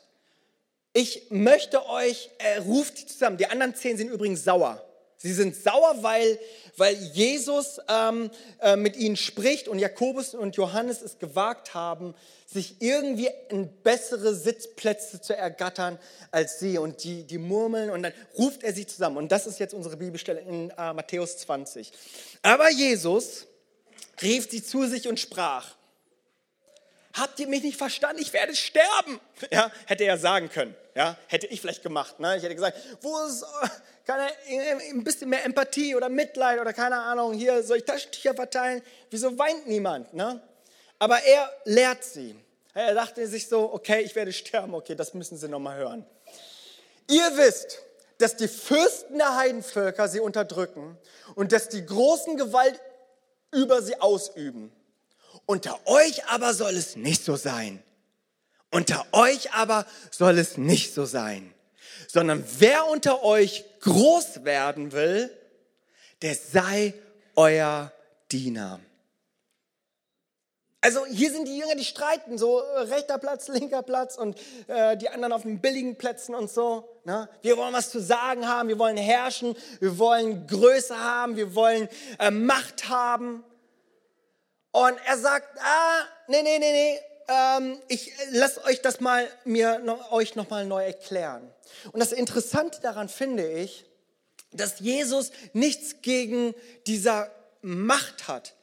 ich 0.93 1.31
möchte 1.31 1.87
euch, 1.87 2.29
er 2.39 2.62
ruft 2.62 3.09
zusammen. 3.09 3.37
Die 3.37 3.47
anderen 3.47 3.77
zehn 3.77 3.97
sind 3.97 4.09
übrigens 4.09 4.43
sauer. 4.43 4.85
Sie 5.23 5.35
sind 5.35 5.55
sauer, 5.55 5.97
weil, 6.00 6.39
weil 6.79 6.95
Jesus 6.95 7.79
ähm, 7.89 8.31
äh, 8.62 8.75
mit 8.77 8.97
ihnen 8.97 9.17
spricht 9.17 9.69
und 9.69 9.79
Jakobus 9.79 10.35
und 10.35 10.57
Johannes 10.57 11.03
es 11.03 11.19
gewagt 11.19 11.75
haben, 11.75 12.15
sich 12.47 12.77
irgendwie 12.81 13.29
in 13.50 13.71
bessere 13.83 14.35
Sitzplätze 14.35 15.21
zu 15.21 15.37
ergattern 15.37 15.99
als 16.31 16.59
sie. 16.59 16.79
Und 16.79 17.05
die, 17.05 17.25
die 17.25 17.37
murmeln 17.37 17.91
und 17.91 18.03
dann 18.03 18.15
ruft 18.39 18.62
er 18.62 18.73
sie 18.73 18.87
zusammen. 18.87 19.19
Und 19.19 19.31
das 19.31 19.47
ist 19.47 19.61
jetzt 19.61 19.75
unsere 19.75 19.99
Bibelstelle 19.99 20.41
in 20.41 20.71
äh, 20.71 20.95
Matthäus 20.95 21.37
20. 21.37 21.93
Aber 22.41 22.71
Jesus 22.71 23.47
rief 24.23 24.50
sie 24.50 24.65
zu 24.65 24.87
sich 24.87 25.07
und 25.07 25.21
sprach, 25.21 25.77
habt 27.14 27.38
ihr 27.40 27.49
mich 27.49 27.62
nicht 27.62 27.76
verstanden? 27.76 28.21
Ich 28.21 28.33
werde 28.33 28.55
sterben. 28.55 29.21
Ja, 29.50 29.71
hätte 29.87 30.05
er 30.05 30.19
sagen 30.19 30.50
können. 30.50 30.75
Ja, 30.95 31.17
hätte 31.29 31.47
ich 31.47 31.61
vielleicht 31.61 31.83
gemacht. 31.83 32.21
Ne? 32.21 32.37
Ich 32.37 32.43
hätte 32.43 32.55
gesagt, 32.55 32.79
wo 33.00 33.19
ist 33.21 33.43
äh, 33.43 33.69
keine, 34.07 34.31
ein 34.90 35.05
bisschen 35.05 35.29
mehr 35.29 35.45
Empathie 35.45 35.95
oder 35.95 36.09
Mitleid 36.09 36.61
oder 36.61 36.73
keine 36.73 36.97
Ahnung, 36.97 37.33
hier 37.33 37.62
soll 37.62 37.79
ich 37.79 37.85
Taschentücher 37.85 38.35
verteilen? 38.35 38.83
Wieso 39.11 39.38
weint 39.38 39.67
niemand? 39.67 40.12
Ne? 40.14 40.40
Aber 40.99 41.23
er 41.23 41.50
lehrt 41.64 42.05
sie. 42.05 42.37
Er 42.75 42.95
dachte 42.95 43.26
sich 43.26 43.49
so, 43.49 43.73
okay, 43.73 44.00
ich 44.00 44.14
werde 44.14 44.33
sterben, 44.33 44.75
okay, 44.75 44.95
das 44.95 45.14
müssen 45.14 45.37
sie 45.37 45.49
nochmal 45.49 45.76
hören. 45.76 46.07
Ihr 47.09 47.37
wisst, 47.37 47.83
dass 48.19 48.37
die 48.37 48.49
Fürsten 48.49 49.19
der 49.19 49.37
Heidenvölker 49.37 50.09
sie 50.09 50.21
unterdrücken 50.21 50.97
und 51.35 51.52
dass 51.52 51.69
die 51.69 51.85
großen 51.85 52.37
Gewalt 52.37 52.81
über 53.50 53.83
sie 53.83 54.00
ausüben. 54.00 54.73
Unter 55.47 55.78
euch 55.87 56.26
aber 56.26 56.54
soll 56.54 56.76
es 56.76 56.97
nicht 56.97 57.25
so 57.25 57.37
sein. 57.37 57.82
Unter 58.70 59.04
euch 59.12 59.52
aber 59.52 59.85
soll 60.11 60.38
es 60.38 60.56
nicht 60.56 60.94
so 60.94 61.04
sein, 61.04 61.52
sondern 62.09 62.44
wer 62.59 62.87
unter 62.88 63.25
euch 63.25 63.64
groß 63.80 64.44
werden 64.44 64.92
will, 64.92 65.30
der 66.23 66.37
sei 66.37 66.94
euer 67.35 67.92
Diener. 68.30 68.78
Also 70.82 71.04
hier 71.04 71.30
sind 71.30 71.47
die 71.47 71.59
Jünger, 71.59 71.75
die 71.75 71.85
streiten, 71.85 72.38
so 72.38 72.61
äh, 72.61 72.80
rechter 72.80 73.18
Platz, 73.18 73.49
linker 73.49 73.82
Platz 73.82 74.16
und 74.16 74.38
äh, 74.66 74.97
die 74.97 75.11
anderen 75.11 75.32
auf 75.32 75.42
den 75.42 75.61
billigen 75.61 75.97
Plätzen 75.97 76.35
und 76.35 76.50
so. 76.50 76.88
Ne? 77.04 77.28
Wir 77.42 77.59
wollen 77.59 77.75
was 77.75 77.90
zu 77.90 78.00
sagen 78.00 78.49
haben, 78.49 78.68
wir 78.68 78.78
wollen 78.78 78.97
herrschen, 78.97 79.56
wir 79.80 79.99
wollen 79.99 80.47
Größe 80.47 80.99
haben, 80.99 81.37
wir 81.37 81.54
wollen 81.54 81.88
äh, 82.18 82.30
Macht 82.30 82.88
haben. 82.88 83.44
Und 84.73 84.97
er 85.05 85.19
sagt, 85.19 85.59
ah, 85.61 86.00
nee, 86.29 86.43
nee, 86.43 86.59
nee, 86.59 86.73
nee, 86.73 87.00
ähm, 87.29 87.81
ich 87.89 88.12
lasse 88.31 88.62
euch 88.65 88.83
das 88.83 89.00
mal, 89.00 89.29
mir 89.45 89.79
noch, 89.81 90.12
euch 90.12 90.37
nochmal 90.37 90.65
neu 90.67 90.85
erklären. 90.85 91.53
Und 91.93 92.00
das 92.00 92.12
Interessante 92.12 92.81
daran 92.81 93.09
finde 93.09 93.50
ich, 93.50 93.85
dass 94.53 94.81
Jesus 94.81 95.31
nichts 95.53 96.03
gegen 96.03 96.55
dieser 96.87 97.31
Macht 97.62 98.29
hat 98.29 98.55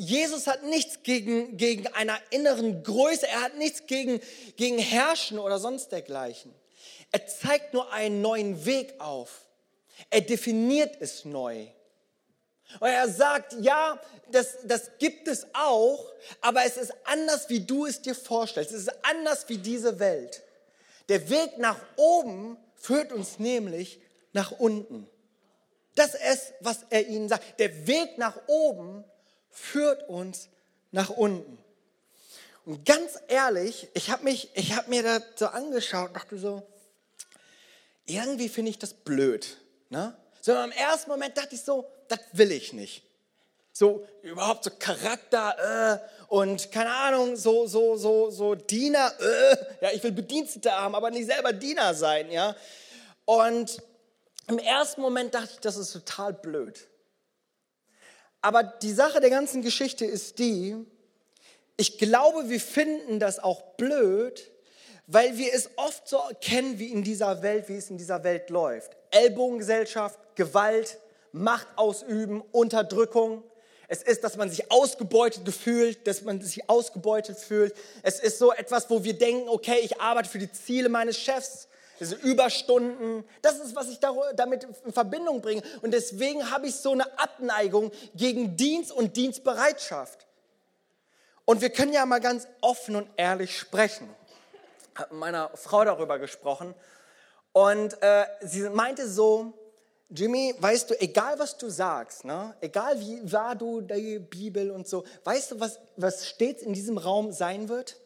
Jesus 0.00 0.46
hat 0.46 0.62
nichts 0.64 1.02
gegen, 1.02 1.58
gegen 1.58 1.86
einer 1.88 2.18
inneren 2.30 2.82
Größe, 2.82 3.28
er 3.28 3.42
hat 3.42 3.58
nichts 3.58 3.86
gegen, 3.86 4.18
gegen 4.56 4.78
Herrschen 4.78 5.38
oder 5.38 5.58
sonst 5.58 5.92
dergleichen. 5.92 6.54
Er 7.12 7.26
zeigt 7.26 7.74
nur 7.74 7.92
einen 7.92 8.22
neuen 8.22 8.64
Weg 8.64 8.94
auf. 8.98 9.42
Er 10.08 10.22
definiert 10.22 10.96
es 11.00 11.26
neu. 11.26 11.66
Und 12.78 12.88
er 12.88 13.08
sagt, 13.08 13.54
ja, 13.60 14.00
das, 14.30 14.58
das 14.64 14.90
gibt 14.98 15.26
es 15.26 15.46
auch, 15.54 16.12
aber 16.40 16.64
es 16.64 16.76
ist 16.76 16.92
anders, 17.04 17.48
wie 17.48 17.60
du 17.60 17.86
es 17.86 18.00
dir 18.00 18.14
vorstellst. 18.14 18.72
Es 18.72 18.82
ist 18.82 19.04
anders 19.04 19.48
wie 19.48 19.58
diese 19.58 19.98
Welt. 19.98 20.42
Der 21.08 21.28
Weg 21.28 21.58
nach 21.58 21.78
oben 21.96 22.56
führt 22.76 23.12
uns 23.12 23.38
nämlich 23.38 24.00
nach 24.32 24.52
unten. 24.52 25.08
Das 25.96 26.14
ist, 26.14 26.54
was 26.60 26.86
er 26.90 27.08
ihnen 27.08 27.28
sagt. 27.28 27.58
Der 27.58 27.86
Weg 27.86 28.16
nach 28.16 28.38
oben 28.46 29.04
führt 29.50 30.08
uns 30.08 30.48
nach 30.92 31.10
unten. 31.10 31.58
Und 32.64 32.84
ganz 32.86 33.18
ehrlich, 33.26 33.88
ich 33.94 34.10
habe 34.10 34.30
hab 34.30 34.88
mir 34.88 35.02
das 35.02 35.22
so 35.34 35.46
angeschaut 35.46 36.08
und 36.08 36.16
dachte 36.16 36.38
so, 36.38 36.62
irgendwie 38.06 38.48
finde 38.48 38.70
ich 38.70 38.78
das 38.78 38.94
blöd. 38.94 39.56
Ne? 39.88 40.16
So 40.40 40.52
im 40.62 40.72
ersten 40.72 41.10
Moment 41.10 41.36
dachte 41.36 41.54
ich 41.54 41.62
so, 41.62 41.86
das 42.10 42.20
will 42.32 42.52
ich 42.52 42.72
nicht. 42.72 43.02
So 43.72 44.06
überhaupt 44.22 44.64
so 44.64 44.70
Charakter 44.78 46.00
äh, 46.02 46.24
und 46.28 46.70
keine 46.72 46.92
Ahnung, 46.92 47.36
so, 47.36 47.66
so, 47.66 47.96
so, 47.96 48.30
so 48.30 48.54
Diener. 48.54 49.12
Äh, 49.18 49.56
ja, 49.80 49.90
ich 49.92 50.02
will 50.02 50.12
Bedienstete 50.12 50.72
haben, 50.72 50.94
aber 50.94 51.10
nicht 51.10 51.26
selber 51.26 51.52
Diener 51.52 51.94
sein. 51.94 52.30
Ja? 52.30 52.56
Und 53.24 53.82
im 54.48 54.58
ersten 54.58 55.00
Moment 55.00 55.34
dachte 55.34 55.50
ich, 55.54 55.60
das 55.60 55.76
ist 55.76 55.92
total 55.92 56.32
blöd. 56.32 56.88
Aber 58.42 58.64
die 58.64 58.92
Sache 58.92 59.20
der 59.20 59.30
ganzen 59.30 59.62
Geschichte 59.62 60.04
ist 60.04 60.38
die, 60.38 60.76
ich 61.76 61.98
glaube, 61.98 62.48
wir 62.48 62.60
finden 62.60 63.20
das 63.20 63.38
auch 63.38 63.62
blöd, 63.76 64.50
weil 65.06 65.38
wir 65.38 65.52
es 65.54 65.70
oft 65.76 66.08
so 66.08 66.20
kennen 66.40 66.78
wie 66.78 66.88
in 66.88 67.02
dieser 67.02 67.42
Welt, 67.42 67.68
wie 67.68 67.76
es 67.76 67.90
in 67.90 67.98
dieser 67.98 68.22
Welt 68.24 68.50
läuft. 68.50 68.96
Ellbogengesellschaft, 69.10 70.18
Gewalt, 70.36 70.98
Macht 71.32 71.66
ausüben, 71.76 72.42
Unterdrückung. 72.52 73.42
Es 73.88 74.02
ist, 74.02 74.22
dass 74.22 74.36
man 74.36 74.50
sich 74.50 74.70
ausgebeutet 74.70 75.44
gefühlt, 75.44 76.06
dass 76.06 76.22
man 76.22 76.40
sich 76.40 76.68
ausgebeutet 76.68 77.38
fühlt. 77.38 77.74
Es 78.02 78.20
ist 78.20 78.38
so 78.38 78.52
etwas, 78.52 78.88
wo 78.88 79.02
wir 79.04 79.14
denken, 79.14 79.48
okay, 79.48 79.80
ich 79.82 80.00
arbeite 80.00 80.28
für 80.28 80.38
die 80.38 80.52
Ziele 80.52 80.88
meines 80.88 81.18
Chefs 81.18 81.68
diese 82.00 82.14
Überstunden, 82.14 83.24
das 83.42 83.58
ist, 83.58 83.76
was 83.76 83.90
ich 83.90 84.00
damit 84.00 84.66
in 84.86 84.92
Verbindung 84.92 85.42
bringe. 85.42 85.62
Und 85.82 85.92
deswegen 85.92 86.50
habe 86.50 86.66
ich 86.66 86.74
so 86.76 86.92
eine 86.92 87.18
Abneigung 87.18 87.92
gegen 88.14 88.56
Dienst 88.56 88.90
und 88.90 89.16
Dienstbereitschaft. 89.16 90.26
Und 91.44 91.60
wir 91.60 91.68
können 91.68 91.92
ja 91.92 92.06
mal 92.06 92.20
ganz 92.20 92.48
offen 92.62 92.96
und 92.96 93.10
ehrlich 93.16 93.58
sprechen. 93.58 94.08
Ich 94.94 95.00
habe 95.00 95.12
mit 95.12 95.20
meiner 95.20 95.50
Frau 95.54 95.84
darüber 95.84 96.18
gesprochen 96.18 96.74
und 97.52 98.00
äh, 98.02 98.24
sie 98.40 98.70
meinte 98.70 99.08
so, 99.08 99.52
Jimmy, 100.12 100.54
weißt 100.58 100.90
du, 100.90 101.00
egal 101.00 101.38
was 101.38 101.56
du 101.56 101.68
sagst, 101.68 102.24
ne, 102.24 102.54
egal 102.60 102.98
wie 102.98 103.32
wahr 103.32 103.54
du 103.54 103.80
die 103.80 104.18
Bibel 104.18 104.72
und 104.72 104.88
so, 104.88 105.04
weißt 105.22 105.52
du, 105.52 105.60
was, 105.60 105.78
was 105.96 106.28
stets 106.28 106.62
in 106.62 106.72
diesem 106.72 106.98
Raum 106.98 107.30
sein 107.30 107.68
wird? 107.68 107.96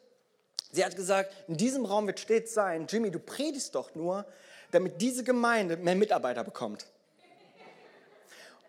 Sie 0.71 0.85
hat 0.85 0.97
gesagt, 0.97 1.33
in 1.49 1.57
diesem 1.57 1.87
Raum 1.87 2.07
wird 2.07 2.21
stets 2.21 2.53
sein, 2.53 2.87
Jimmy, 2.89 3.11
du 3.11 3.19
predigst 3.19 3.75
doch 3.75 3.95
nur, 3.95 4.27
damit 4.71 5.01
diese 5.01 5.25
Gemeinde 5.25 5.79
mehr 5.79 5.95
Mitarbeiter 5.95 6.45
bekommt. 6.45 6.87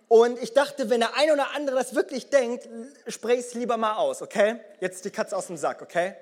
Und 0.08 0.42
ich 0.42 0.54
dachte, 0.54 0.90
wenn 0.90 1.02
der 1.02 1.18
eine 1.18 1.34
oder 1.34 1.52
andere 1.56 1.76
das 1.76 1.94
wirklich 1.94 2.30
denkt, 2.30 2.70
sprich 3.08 3.40
es 3.40 3.54
lieber 3.54 3.76
mal 3.76 3.96
aus, 3.96 4.22
okay? 4.22 4.60
Jetzt 4.80 5.04
die 5.04 5.10
Katze 5.10 5.36
aus 5.36 5.48
dem 5.48 5.58
Sack, 5.58 5.82
okay? 5.82 6.16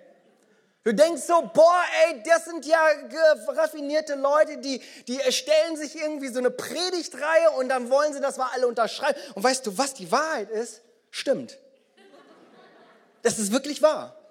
Du 0.83 0.93
denkst 0.93 1.21
so, 1.21 1.49
boah, 1.53 1.81
ey, 2.07 2.21
das 2.23 2.45
sind 2.45 2.65
ja 2.65 2.77
raffinierte 3.47 4.15
Leute, 4.15 4.57
die, 4.57 4.81
die 5.07 5.19
erstellen 5.19 5.77
sich 5.77 5.95
irgendwie 5.95 6.27
so 6.27 6.39
eine 6.39 6.51
Predigtreihe 6.51 7.51
und 7.57 7.69
dann 7.69 7.89
wollen 7.89 8.13
sie, 8.13 8.19
dass 8.19 8.37
wir 8.37 8.51
alle 8.53 8.67
unterschreiben. 8.67 9.17
Und 9.33 9.43
weißt 9.43 9.65
du, 9.65 9.77
was 9.77 9.93
die 9.93 10.11
Wahrheit 10.11 10.49
ist? 10.49 10.81
Stimmt. 11.09 11.57
Das 13.21 13.39
ist 13.39 13.53
wirklich 13.53 13.81
wahr. 13.81 14.22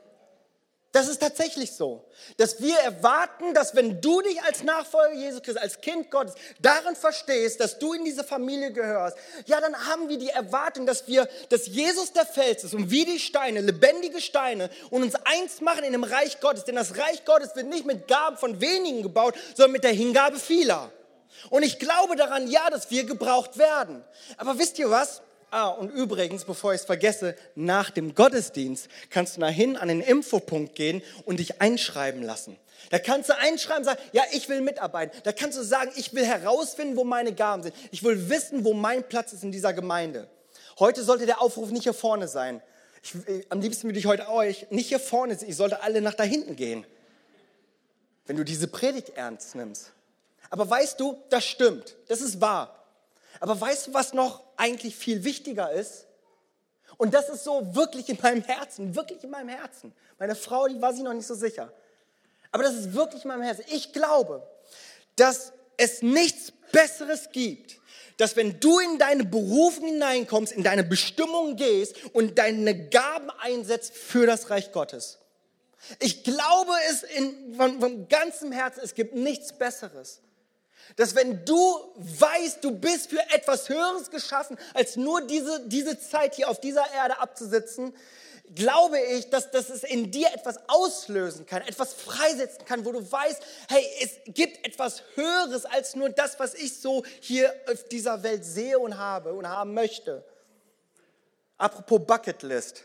Das 0.93 1.09
ist 1.09 1.23
tatsächlich 1.23 1.73
so, 1.73 2.05
dass 2.37 2.61
wir 2.61 2.77
erwarten, 2.77 3.55
dass 3.55 3.75
wenn 3.75 4.03
du 4.03 4.21
dich 4.21 4.43
als 4.43 4.63
Nachfolger 4.63 5.15
Jesus 5.15 5.43
Christus, 5.43 5.63
als 5.63 5.81
Kind 5.81 6.11
Gottes 6.11 6.35
darin 6.61 6.95
verstehst, 6.95 7.61
dass 7.61 7.79
du 7.79 7.95
in 7.95 8.05
diese 8.05 8.23
Familie 8.23 8.73
gehörst, 8.73 9.17
ja, 9.47 9.59
dann 9.63 9.75
haben 9.89 10.11
wir 10.11 10.19
die 10.19 10.29
Erwartung, 10.29 10.85
dass 10.85 11.09
wir, 11.09 11.27
dass 11.49 11.67
Jesus 11.67 12.13
der 12.13 12.27
Fels 12.27 12.65
ist 12.65 12.75
und 12.75 12.91
wie 12.91 13.07
die 13.07 13.19
Steine, 13.19 13.63
lebendige 13.63 14.21
Steine 14.21 14.69
und 14.91 15.03
uns 15.03 15.15
eins 15.25 15.63
machen 15.63 15.83
in 15.83 15.93
dem 15.93 16.05
Reich 16.05 16.41
Gottes. 16.41 16.65
Denn 16.65 16.77
das 16.77 16.99
Reich 16.99 17.25
Gottes 17.25 17.57
wird 17.57 17.69
nicht 17.69 17.87
mit 17.87 18.07
Gaben 18.07 18.37
von 18.37 18.61
wenigen 18.61 19.03
gebaut, 19.03 19.35
sondern 19.55 19.73
mit 19.73 19.85
der 19.85 19.93
Hingabe 19.93 20.39
vieler. 20.39 20.93
Und 21.49 21.63
ich 21.63 21.79
glaube 21.79 22.17
daran, 22.17 22.51
ja, 22.51 22.69
dass 22.69 22.91
wir 22.91 23.05
gebraucht 23.05 23.57
werden. 23.57 24.05
Aber 24.37 24.59
wisst 24.59 24.79
ihr 24.79 24.91
was? 24.91 25.23
Ah, 25.55 25.69
und 25.69 25.91
übrigens, 25.91 26.47
bevor 26.47 26.73
ich 26.73 26.81
es 26.81 26.87
vergesse, 26.87 27.37
nach 27.55 27.91
dem 27.91 28.15
Gottesdienst 28.15 28.89
kannst 29.11 29.37
du 29.37 29.43
dahin 29.43 29.77
an 29.77 29.89
den 29.89 30.01
Infopunkt 30.01 30.75
gehen 30.75 31.03
und 31.27 31.41
dich 31.41 31.61
einschreiben 31.61 32.23
lassen. 32.23 32.57
Da 32.89 32.99
kannst 32.99 33.29
du 33.29 33.37
einschreiben, 33.37 33.85
sagen, 33.85 34.01
ja, 34.13 34.23
ich 34.33 34.49
will 34.49 34.63
mitarbeiten. 34.63 35.21
Da 35.25 35.33
kannst 35.33 35.59
du 35.59 35.63
sagen, 35.63 35.93
ich 35.95 36.15
will 36.15 36.25
herausfinden, 36.25 36.97
wo 36.97 37.05
meine 37.05 37.35
Gaben 37.35 37.63
sind. 37.65 37.75
Ich 37.91 38.03
will 38.03 38.31
wissen, 38.31 38.65
wo 38.65 38.73
mein 38.73 39.07
Platz 39.07 39.35
ist 39.35 39.45
in 39.45 39.53
dieser 39.53 39.75
Gemeinde. 39.75 40.27
Heute 40.79 41.05
sollte 41.05 41.27
der 41.27 41.43
Aufruf 41.43 41.71
nicht 41.71 41.83
hier 41.83 41.93
vorne 41.93 42.29
sein. 42.29 42.63
Ich, 43.03 43.15
äh, 43.15 43.45
am 43.51 43.61
liebsten 43.61 43.89
würde 43.89 43.99
ich 43.99 44.07
heute 44.07 44.31
euch 44.31 44.71
nicht 44.71 44.89
hier 44.89 45.01
vorne 45.01 45.37
sehen. 45.37 45.51
Ich 45.51 45.57
sollte 45.57 45.83
alle 45.83 46.01
nach 46.01 46.15
da 46.15 46.25
hinten 46.25 46.57
gehen. 46.57 46.87
Wenn 48.25 48.39
du 48.39 48.45
diese 48.45 48.69
Predigt 48.69 49.11
ernst 49.17 49.55
nimmst. 49.55 49.93
Aber 50.49 50.71
weißt 50.71 50.99
du, 50.99 51.23
das 51.29 51.45
stimmt. 51.45 51.95
Das 52.09 52.23
ist 52.23 52.41
wahr. 52.41 52.82
Aber 53.41 53.61
weißt 53.61 53.89
du, 53.89 53.95
was 53.95 54.13
noch 54.13 54.43
eigentlich 54.57 54.97
viel 54.97 55.25
wichtiger 55.25 55.73
ist? 55.73 56.07
Und 56.97 57.15
das 57.15 57.29
ist 57.29 57.45
so 57.45 57.75
wirklich 57.75 58.09
in 58.09 58.19
meinem 58.23 58.43
Herzen, 58.43 58.95
wirklich 58.95 59.25
in 59.25 59.31
meinem 59.31 59.49
Herzen. 59.49 59.93
Meine 60.19 60.35
Frau, 60.35 60.69
die 60.69 60.81
war 60.81 60.93
sich 60.93 61.03
noch 61.03 61.15
nicht 61.15 61.27
so 61.27 61.35
sicher. 61.35 61.73
Aber 62.51 62.63
das 62.63 62.75
ist 62.75 62.93
wirklich 62.95 63.25
in 63.25 63.29
meinem 63.29 63.43
Herzen. 63.43 63.65
Ich 63.71 63.93
glaube, 63.93 64.47
dass 65.17 65.53
es 65.77 66.03
nichts 66.03 66.53
Besseres 66.71 67.31
gibt, 67.33 67.81
dass 68.19 68.37
wenn 68.37 68.61
du 68.61 68.79
in 68.79 68.99
deine 68.99 69.25
Berufung 69.25 69.87
hineinkommst, 69.87 70.53
in 70.53 70.63
deine 70.63 70.85
Bestimmung 70.85 71.57
gehst 71.57 71.97
und 72.15 72.39
deine 72.39 72.89
Gaben 72.89 73.31
einsetzt 73.41 73.95
für 73.95 74.27
das 74.27 74.51
Reich 74.51 74.71
Gottes. 74.73 75.19
Ich 75.99 76.23
glaube 76.23 76.73
es 76.91 77.03
in, 77.03 77.55
von, 77.57 77.81
von 77.81 78.09
ganzem 78.09 78.53
Herzen, 78.53 78.81
es 78.85 78.95
gibt 78.95 79.15
nichts 79.15 79.53
Besseres 79.53 80.21
dass 80.97 81.15
wenn 81.15 81.45
du 81.45 81.93
weißt, 81.97 82.63
du 82.63 82.73
bist 82.73 83.11
für 83.11 83.21
etwas 83.31 83.69
Höheres 83.69 84.11
geschaffen, 84.11 84.59
als 84.75 84.97
nur 84.97 85.23
diese, 85.23 85.67
diese 85.69 85.99
Zeit 85.99 86.35
hier 86.35 86.49
auf 86.49 86.61
dieser 86.61 86.85
Erde 86.93 87.19
abzusitzen, 87.19 87.95
glaube 88.55 89.01
ich, 89.01 89.31
dass, 89.31 89.51
dass 89.51 89.71
es 89.71 89.83
in 89.83 90.11
dir 90.11 90.29
etwas 90.35 90.59
auslösen 90.69 91.47
kann, 91.47 91.63
etwas 91.63 91.95
freisetzen 91.95 92.65
kann, 92.65 92.85
wo 92.85 92.93
du 92.93 93.11
weißt, 93.11 93.43
hey, 93.69 93.85
es 94.03 94.35
gibt 94.35 94.67
etwas 94.67 95.03
Höheres 95.15 95.65
als 95.65 95.95
nur 95.95 96.11
das, 96.11 96.39
was 96.39 96.55
ich 96.55 96.79
so 96.79 97.05
hier 97.21 97.55
auf 97.71 97.85
dieser 97.85 98.23
Welt 98.23 98.45
sehe 98.45 98.79
und 98.79 98.99
habe 98.99 99.33
und 99.33 99.49
haben 99.49 99.75
möchte. 99.75 100.25
Apropos 101.57 102.01
Bucketlist. 102.07 102.85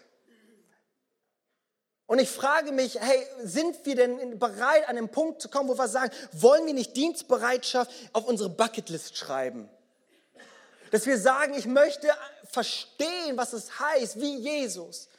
Und 2.07 2.19
ich 2.19 2.29
frage 2.29 2.71
mich, 2.71 2.97
hey, 2.99 3.27
sind 3.43 3.85
wir 3.85 3.95
denn 3.95 4.39
bereit, 4.39 4.87
an 4.87 4.95
den 4.95 5.09
Punkt 5.09 5.41
zu 5.41 5.49
kommen, 5.49 5.67
wo 5.69 5.77
wir 5.77 5.89
sagen, 5.89 6.11
wollen 6.31 6.65
wir 6.65 6.73
nicht 6.73 6.95
Dienstbereitschaft 6.95 7.91
auf 8.13 8.25
unsere 8.25 8.49
Bucketlist 8.49 9.17
schreiben? 9.17 9.69
Dass 10.91 11.05
wir 11.05 11.19
sagen, 11.19 11.53
ich 11.53 11.65
möchte 11.65 12.07
verstehen, 12.49 13.35
was 13.35 13.51
es 13.51 13.77
heißt, 13.77 14.21
wie 14.21 14.37
Jesus, 14.37 15.09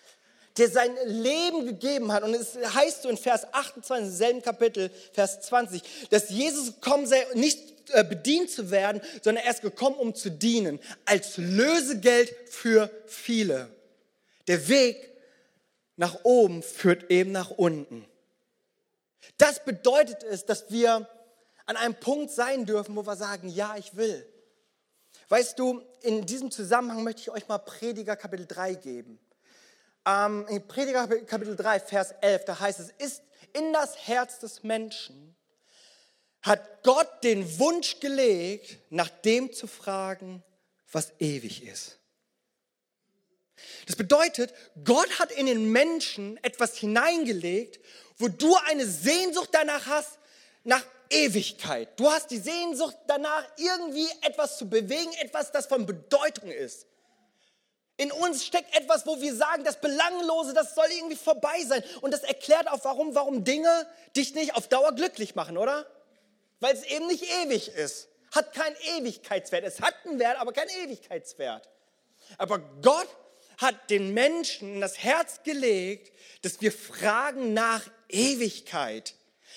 der 0.57 0.71
sein 0.71 0.97
Leben 1.05 1.67
gegeben 1.67 2.11
hat. 2.11 2.23
Und 2.23 2.35
es 2.35 2.57
heißt 2.57 3.03
so 3.03 3.11
in 3.11 3.19
Vers 3.19 3.47
28, 3.53 4.11
selben 4.11 4.43
Kapitel, 4.43 4.91
Vers 5.13 5.43
20, 5.43 5.83
dass 6.09 6.31
Jesus 6.31 6.75
gekommen 6.81 7.07
sei, 7.07 7.27
nicht 7.35 7.91
äh, 7.91 8.03
bedient 8.03 8.51
zu 8.51 8.71
werden, 8.71 9.03
sondern 9.23 9.45
er 9.45 9.51
ist 9.51 9.61
gekommen, 9.61 9.97
um 9.97 10.15
zu 10.15 10.31
dienen, 10.31 10.81
als 11.05 11.37
Lösegeld 11.37 12.35
für 12.49 12.91
viele. 13.07 13.69
Der 14.47 14.69
Weg 14.69 15.18
nach 15.99 16.21
oben 16.23 16.63
führt 16.63 17.11
eben 17.11 17.33
nach 17.33 17.51
unten. 17.51 18.07
Das 19.37 19.65
bedeutet 19.65 20.23
es, 20.23 20.47
dass 20.47 20.71
wir 20.71 21.09
an 21.67 21.77
einem 21.77 21.97
Punkt 21.97 22.31
sein 22.31 22.65
dürfen, 22.65 22.97
wo 22.97 23.05
wir 23.05 23.17
sagen, 23.17 23.49
ja, 23.49 23.77
ich 23.77 23.97
will. 23.97 24.27
Weißt 25.29 25.59
du, 25.59 25.83
in 26.03 26.25
diesem 26.25 26.51
Zusammenhang 26.51 27.03
möchte 27.03 27.23
ich 27.23 27.31
euch 27.31 27.49
mal 27.49 27.59
Prediger 27.59 28.17
Kapitel 28.17 28.47
3 28.47 28.75
geben. 28.75 29.19
Ähm, 30.07 30.47
in 30.49 30.67
Prediger 30.69 31.09
Kapitel 31.09 31.57
3, 31.57 31.81
Vers 31.81 32.15
11, 32.21 32.45
da 32.45 32.61
heißt 32.61 32.81
es, 32.81 32.91
ist 32.99 33.23
in 33.53 33.73
das 33.73 34.07
Herz 34.07 34.39
des 34.39 34.63
Menschen, 34.63 35.37
hat 36.43 36.85
Gott 36.85 37.25
den 37.25 37.59
Wunsch 37.59 37.99
gelegt, 37.99 38.79
nach 38.91 39.09
dem 39.09 39.53
zu 39.53 39.67
fragen, 39.67 40.45
was 40.93 41.13
ewig 41.19 41.67
ist. 41.67 41.98
Das 43.87 43.97
bedeutet, 43.97 44.53
Gott 44.85 45.19
hat 45.19 45.33
in 45.33 45.47
den 45.47 45.71
Menschen 45.71 46.43
etwas 46.43 46.77
hineingelegt, 46.77 47.81
wo 48.19 48.29
du 48.29 48.57
eine 48.67 48.87
Sehnsucht 48.87 49.51
danach 49.53 49.87
hast, 49.87 50.19
nach 50.65 50.85
Ewigkeit. 51.11 51.99
Du 51.99 52.11
hast 52.11 52.31
die 52.31 52.39
Sehnsucht 52.39 52.97
danach, 53.07 53.45
irgendwie 53.57 54.09
etwas 54.23 54.59
zu 54.59 54.69
bewegen, 54.69 55.13
etwas, 55.21 55.53
das 55.53 55.67
von 55.67 55.87
Bedeutung 55.87 56.51
ist. 56.51 56.87
In 57.97 58.13
uns 58.13 58.45
steckt 58.45 58.77
etwas, 58.77 59.07
wo 59.07 59.21
wir 59.21 59.35
sagen, 59.35 59.65
das 59.65 59.81
Belanglose, 59.81 60.55
das 60.55 60.75
soll 60.75 60.87
irgendwie 60.97 61.17
vorbei 61.17 61.65
sein. 61.67 61.83
Und 62.01 62.13
das 62.13 62.23
erklärt 62.23 62.69
auch, 62.69 62.85
warum, 62.85 63.15
warum 63.15 63.43
Dinge 63.43 63.87
dich 64.15 64.35
nicht 64.35 64.55
auf 64.55 64.69
Dauer 64.69 64.93
glücklich 64.93 65.35
machen, 65.35 65.59
oder? 65.59 65.85
Weil 66.61 66.75
es 66.75 66.85
eben 66.85 67.09
nicht 67.09 67.25
ewig 67.45 67.69
ist. 67.69 68.09
Hat 68.33 68.53
keinen 68.53 68.77
Ewigkeitswert. 68.99 69.65
Es 69.65 69.81
hat 69.81 69.95
einen 70.05 70.21
Wert, 70.21 70.39
aber 70.39 70.53
keinen 70.53 70.71
Ewigkeitswert. 70.85 71.69
Aber 72.37 72.61
Gott 72.83 73.09
hat 73.59 73.91
den 73.91 74.15
Menschen 74.15 74.75
in 74.75 74.81
das 74.81 74.99
Herz 74.99 75.43
gelegt, 75.45 76.13
dass 76.43 76.61
wir 76.61 76.73
fragen 76.73 77.53
nach 77.53 77.83
Ewigkeit 78.09 79.15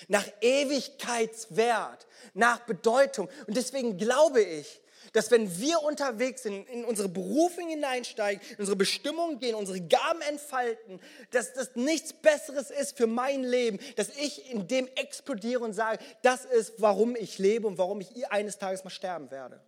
nach 0.08 0.26
Ewigkeitswert, 0.40 2.06
nach 2.34 2.60
Bedeutung. 2.60 3.28
Und 3.46 3.56
deswegen 3.56 3.96
glaube 3.98 4.42
ich, 4.42 4.80
dass 5.12 5.30
wenn 5.30 5.58
wir 5.58 5.82
unterwegs 5.82 6.44
sind, 6.44 6.66
in 6.68 6.84
unsere 6.84 7.08
Berufung 7.08 7.68
hineinsteigen, 7.68 8.42
in 8.50 8.56
unsere 8.60 8.76
Bestimmung 8.76 9.38
gehen, 9.40 9.54
unsere 9.54 9.80
Gaben 9.80 10.22
entfalten, 10.22 11.00
dass 11.30 11.52
das 11.52 11.76
nichts 11.76 12.14
Besseres 12.14 12.70
ist 12.70 12.96
für 12.96 13.06
mein 13.06 13.42
Leben, 13.42 13.78
dass 13.96 14.08
ich 14.16 14.50
in 14.50 14.68
dem 14.68 14.88
explodiere 14.94 15.60
und 15.60 15.74
sage, 15.74 16.02
das 16.22 16.44
ist, 16.46 16.74
warum 16.78 17.14
ich 17.14 17.38
lebe 17.38 17.66
und 17.66 17.76
warum 17.76 18.00
ich 18.00 18.30
eines 18.30 18.58
Tages 18.58 18.84
mal 18.84 18.90
sterben 18.90 19.30
werde. 19.30 19.60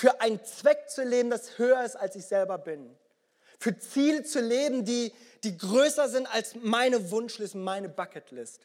Für 0.00 0.18
einen 0.22 0.42
Zweck 0.42 0.88
zu 0.88 1.04
leben, 1.04 1.28
das 1.28 1.58
höher 1.58 1.84
ist, 1.84 1.94
als 1.94 2.16
ich 2.16 2.24
selber 2.24 2.56
bin. 2.56 2.96
Für 3.58 3.78
Ziele 3.78 4.22
zu 4.22 4.40
leben, 4.40 4.86
die, 4.86 5.12
die 5.44 5.58
größer 5.58 6.08
sind 6.08 6.26
als 6.26 6.54
meine 6.54 7.10
Wunschliste, 7.10 7.58
meine 7.58 7.90
Bucketlist. 7.90 8.62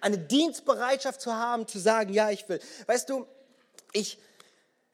Eine 0.00 0.16
Dienstbereitschaft 0.16 1.20
zu 1.20 1.34
haben, 1.34 1.68
zu 1.68 1.78
sagen, 1.78 2.14
ja, 2.14 2.30
ich 2.30 2.48
will. 2.48 2.60
Weißt 2.86 3.10
du, 3.10 3.26
ich, 3.92 4.16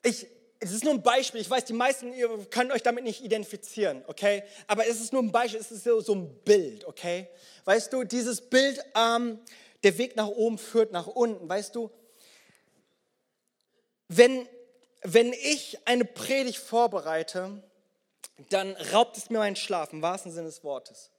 ich, 0.03 0.27
es 0.59 0.73
ist 0.73 0.83
nur 0.83 0.95
ein 0.95 1.05
Beispiel. 1.05 1.41
Ich 1.41 1.49
weiß, 1.49 1.67
die 1.67 1.73
meisten, 1.73 2.13
ihr 2.15 2.29
könnt 2.51 2.73
euch 2.73 2.83
damit 2.83 3.05
nicht 3.05 3.23
identifizieren, 3.23 4.03
okay? 4.09 4.43
Aber 4.67 4.89
es 4.89 5.01
ist 5.01 5.13
nur 5.13 5.23
ein 5.23 5.31
Beispiel, 5.31 5.61
es 5.61 5.71
ist 5.71 5.85
so, 5.85 6.01
so 6.01 6.17
ein 6.17 6.35
Bild, 6.43 6.85
okay? 6.85 7.29
Weißt 7.65 7.93
du, 7.93 8.03
dieses 8.03 8.41
Bild, 8.41 8.85
ähm, 8.97 9.39
der 9.85 9.97
Weg 9.99 10.17
nach 10.17 10.27
oben 10.27 10.59
führt 10.59 10.91
nach 10.91 11.07
unten, 11.07 11.49
weißt 11.49 11.77
du? 11.77 11.93
Wenn, 14.09 14.49
wenn 15.03 15.33
ich 15.33 15.79
eine 15.87 16.05
Predigt 16.05 16.59
vorbereite, 16.59 17.63
dann 18.51 18.77
raubt 18.93 19.17
es 19.17 19.31
mir 19.31 19.39
meinen 19.39 19.57
Schlaf, 19.57 19.93
im 19.93 20.03
wahrsten 20.03 20.33
Sinne 20.33 20.47
des 20.47 20.65
Wortes. 20.65 21.11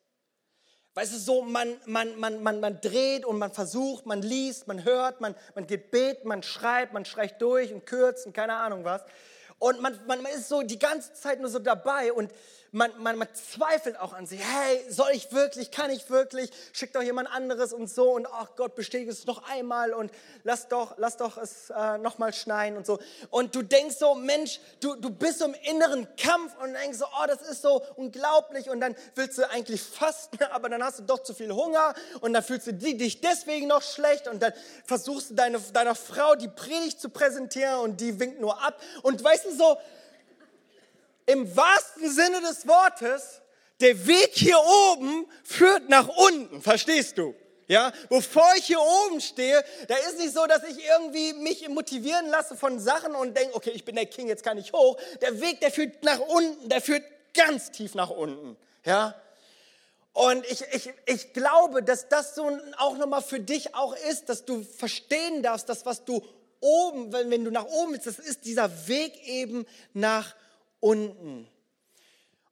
Weißt 0.94 1.14
du, 1.14 1.18
so 1.18 1.42
man, 1.42 1.80
man, 1.86 2.20
man, 2.20 2.44
man, 2.44 2.60
man 2.60 2.82
dreht 2.82 3.26
und 3.26 3.38
man 3.38 3.54
versucht, 3.54 4.06
man 4.06 4.22
liest, 4.22 4.68
man 4.68 4.84
hört, 4.84 5.22
man, 5.22 5.36
man 5.56 5.66
geht 5.66 5.90
beten, 5.90 6.28
man 6.28 6.44
schreibt, 6.44 6.92
man 6.92 7.06
streicht 7.06 7.42
durch 7.42 7.74
und 7.74 7.86
kürzt 7.86 8.26
und 8.26 8.34
keine 8.34 8.56
Ahnung 8.56 8.84
was. 8.84 9.02
Und 9.58 9.80
man, 9.80 9.98
man 10.06 10.26
ist 10.26 10.50
so 10.50 10.64
die 10.64 10.80
ganze 10.80 11.14
Zeit 11.14 11.40
nur 11.40 11.50
so 11.50 11.60
dabei 11.60 12.12
und 12.12 12.32
man, 12.72 12.92
man, 13.00 13.18
man 13.18 13.28
zweifelt 13.34 14.00
auch 14.00 14.14
an 14.14 14.26
sich. 14.26 14.40
Hey, 14.42 14.82
soll 14.90 15.10
ich 15.14 15.32
wirklich, 15.34 15.72
kann 15.72 15.92
ich 15.92 16.10
wirklich? 16.10 16.50
Schickt 16.72 16.96
doch 16.96 17.02
jemand 17.02 17.30
anderes 17.30 17.74
und 17.74 17.90
so 17.90 18.12
und 18.12 18.26
ach 18.26 18.56
Gott, 18.56 18.76
bestätige 18.76 19.12
es 19.12 19.26
noch 19.26 19.50
einmal 19.50 19.94
und 19.94 20.10
lass 20.44 20.70
doch, 20.70 20.96
lass 20.98 21.18
doch 21.18 21.38
es 21.38 21.70
äh, 21.70 21.98
nochmal 21.98 22.34
schneien 22.34 22.78
und 22.78 22.86
so. 22.86 23.00
Und 23.30 23.56
du 23.56 23.62
denkst 23.62 23.98
so, 23.98 24.16
Mensch, 24.16 24.62
du, 24.80 24.96
du 24.96 25.10
bist 25.10 25.40
so 25.40 25.46
im 25.46 25.54
inneren 25.54 26.08
Kampf 26.16 26.54
und 26.64 26.74
denkst 26.74 26.98
so, 26.98 27.06
oh, 27.06 27.28
das 27.28 27.42
ist 27.42 27.62
so 27.62 27.82
unglaublich 27.98 28.70
und 28.70 28.80
dann 28.80 28.96
willst 29.16 29.38
du 29.38 29.50
eigentlich 29.50 29.82
fasten, 29.82 30.42
aber 30.52 30.70
dann 30.70 30.82
hast 30.82 31.00
du 31.00 31.04
doch 31.04 31.24
zu 31.24 31.34
viel 31.34 31.52
Hunger 31.52 31.94
und 32.22 32.32
dann 32.32 32.44
fühlst 32.44 32.68
du 32.68 32.74
dich 32.74 33.20
deswegen 33.20 33.68
noch 33.68 33.82
schlecht 33.82 34.30
und 34.30 34.42
dann 34.42 34.54
versuchst 34.86 35.32
du 35.32 35.34
deine, 35.36 35.60
deiner 35.60 35.96
Frau 35.96 36.36
die 36.36 36.48
Predigt 36.48 37.02
zu 37.02 37.10
präsentieren 37.10 37.80
und 37.80 38.00
die 38.00 38.18
winkt 38.18 38.40
nur 38.40 38.64
ab 38.64 38.80
und 39.04 39.22
weißt 39.22 39.46
du 39.46 39.52
so, 39.52 39.78
im 41.32 41.56
wahrsten 41.56 42.10
Sinne 42.10 42.42
des 42.42 42.68
Wortes, 42.68 43.42
der 43.80 44.06
Weg 44.06 44.32
hier 44.34 44.60
oben 44.60 45.26
führt 45.44 45.90
nach 45.90 46.08
unten. 46.08 46.62
Verstehst 46.62 47.18
du? 47.18 47.34
Ja, 47.68 47.94
bevor 48.10 48.52
ich 48.58 48.66
hier 48.66 48.82
oben 48.82 49.22
stehe, 49.22 49.64
da 49.88 49.96
ist 49.96 50.18
nicht 50.18 50.34
so, 50.34 50.46
dass 50.46 50.62
ich 50.64 50.84
irgendwie 50.86 51.34
mich 51.34 51.68
motivieren 51.70 52.28
lasse 52.28 52.58
von 52.58 52.80
Sachen 52.80 53.16
und 53.16 53.36
denke, 53.38 53.56
okay, 53.56 53.72
ich 53.74 53.86
bin 53.86 53.96
der 53.96 54.08
King, 54.08 54.28
jetzt 54.28 54.44
kann 54.44 54.58
ich 54.58 54.74
hoch. 54.74 54.98
Der 55.22 55.40
Weg, 55.40 55.62
der 55.62 55.72
führt 55.72 56.04
nach 56.04 56.20
unten, 56.20 56.68
der 56.68 56.82
führt 56.82 57.04
ganz 57.34 57.72
tief 57.72 57.96
nach 57.96 58.10
unten. 58.10 58.58
Ja, 58.84 59.16
und 60.14 60.46
ich, 60.48 60.64
ich, 60.74 60.94
ich 61.06 61.34
glaube, 61.34 61.84
dass 61.84 62.10
das 62.10 62.36
so 62.36 62.50
auch 62.78 62.98
nochmal 62.98 63.22
für 63.22 63.40
dich 63.40 63.74
auch 63.76 63.96
ist, 64.10 64.28
dass 64.28 64.44
du 64.44 64.64
verstehen 64.64 65.42
darfst, 65.42 65.70
dass 65.70 65.86
was 65.86 66.04
du 66.04 66.22
oben, 66.60 67.14
wenn, 67.14 67.32
wenn 67.32 67.46
du 67.46 67.52
nach 67.52 67.66
oben 67.66 67.94
bist, 67.94 68.08
das 68.08 68.20
ist 68.20 68.46
dieser 68.46 68.88
Weg 68.88 69.26
eben 69.28 69.66
nach 69.94 70.36
unten. 70.82 71.48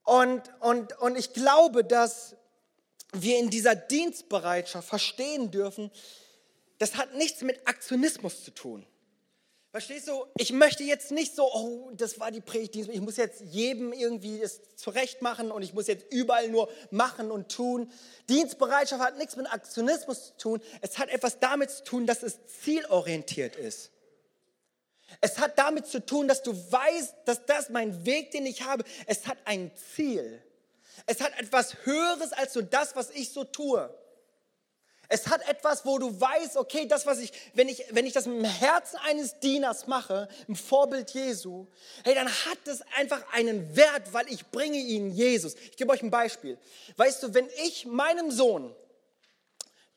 Und, 0.06 0.42
und, 0.62 0.98
und 1.00 1.18
ich 1.18 1.34
glaube, 1.34 1.84
dass 1.84 2.38
wir 3.12 3.38
in 3.38 3.50
dieser 3.50 3.76
Dienstbereitschaft 3.76 4.88
verstehen 4.88 5.52
dürfen, 5.52 5.92
das 6.78 6.96
hat 6.96 7.14
nichts 7.16 7.42
mit 7.42 7.68
Aktionismus 7.68 8.44
zu 8.46 8.52
tun. 8.52 8.86
Verstehst 9.72 10.08
du? 10.08 10.26
Ich 10.38 10.52
möchte 10.52 10.84
jetzt 10.84 11.12
nicht 11.12 11.36
so, 11.36 11.44
oh, 11.54 11.92
das 11.94 12.20
war 12.20 12.32
die 12.32 12.42
Predigt, 12.42 12.90
ich 12.90 13.02
muss 13.02 13.18
jetzt 13.18 13.42
jedem 13.42 13.94
irgendwie 13.94 14.42
es 14.42 14.62
zurecht 14.76 15.22
machen 15.22 15.52
und 15.52 15.62
ich 15.62 15.74
muss 15.76 15.86
jetzt 15.86 16.12
überall 16.12 16.50
nur 16.50 16.72
machen 16.90 17.30
und 17.30 17.52
tun. 17.52 17.92
Dienstbereitschaft 18.30 19.00
hat 19.00 19.20
nichts 19.20 19.36
mit 19.36 19.52
Aktionismus 19.52 20.28
zu 20.28 20.38
tun. 20.38 20.62
Es 20.82 20.98
hat 20.98 21.10
etwas 21.10 21.40
damit 21.40 21.70
zu 21.70 21.84
tun, 21.84 22.08
dass 22.08 22.24
es 22.24 22.40
zielorientiert 22.64 23.58
ist. 23.58 23.92
Es 25.22 25.38
hat 25.38 25.58
damit 25.58 25.88
zu 25.88 26.06
tun, 26.06 26.28
dass 26.28 26.44
du 26.44 26.54
weißt, 26.54 27.16
dass 27.26 27.46
das 27.46 27.70
mein 27.70 28.06
Weg, 28.06 28.32
den 28.32 28.46
ich 28.46 28.64
habe, 28.64 28.84
es 29.06 29.28
hat 29.28 29.38
ein 29.46 29.72
Ziel. 29.96 30.42
Es 31.06 31.20
hat 31.22 31.38
etwas 31.40 31.76
Höheres 31.84 32.32
als 32.34 32.54
so 32.54 32.62
das, 32.62 32.96
was 32.96 33.10
ich 33.12 33.32
so 33.32 33.44
tue. 33.44 33.94
Es 35.12 35.28
hat 35.28 35.48
etwas, 35.50 35.86
wo 35.86 35.98
du 35.98 36.22
weißt, 36.22 36.56
okay, 36.56 36.86
das, 36.88 37.08
was 37.08 37.18
ich, 37.18 37.34
wenn 37.56 37.68
ich, 37.68 37.84
wenn 37.90 38.06
ich 38.06 38.14
das 38.14 38.28
mit 38.28 38.38
dem 38.38 38.46
Herzen 38.46 38.98
eines 38.98 39.40
Dieners 39.40 39.88
mache, 39.88 40.30
im 40.48 40.56
Vorbild 40.56 41.10
Jesu, 41.10 41.66
hey, 42.04 42.14
dann 42.14 42.28
hat 42.28 42.60
es 42.66 42.84
einfach 42.96 43.24
einen 43.34 43.76
Wert, 43.76 44.14
weil 44.14 44.32
ich 44.32 44.46
bringe 44.52 44.78
ihn 44.78 45.10
Jesus. 45.10 45.56
Ich 45.56 45.78
gebe 45.78 45.92
euch 45.92 46.04
ein 46.04 46.12
Beispiel. 46.12 46.60
Weißt 46.96 47.24
du, 47.24 47.34
wenn 47.34 47.50
ich 47.66 47.88
meinem 47.88 48.30
Sohn, 48.30 48.74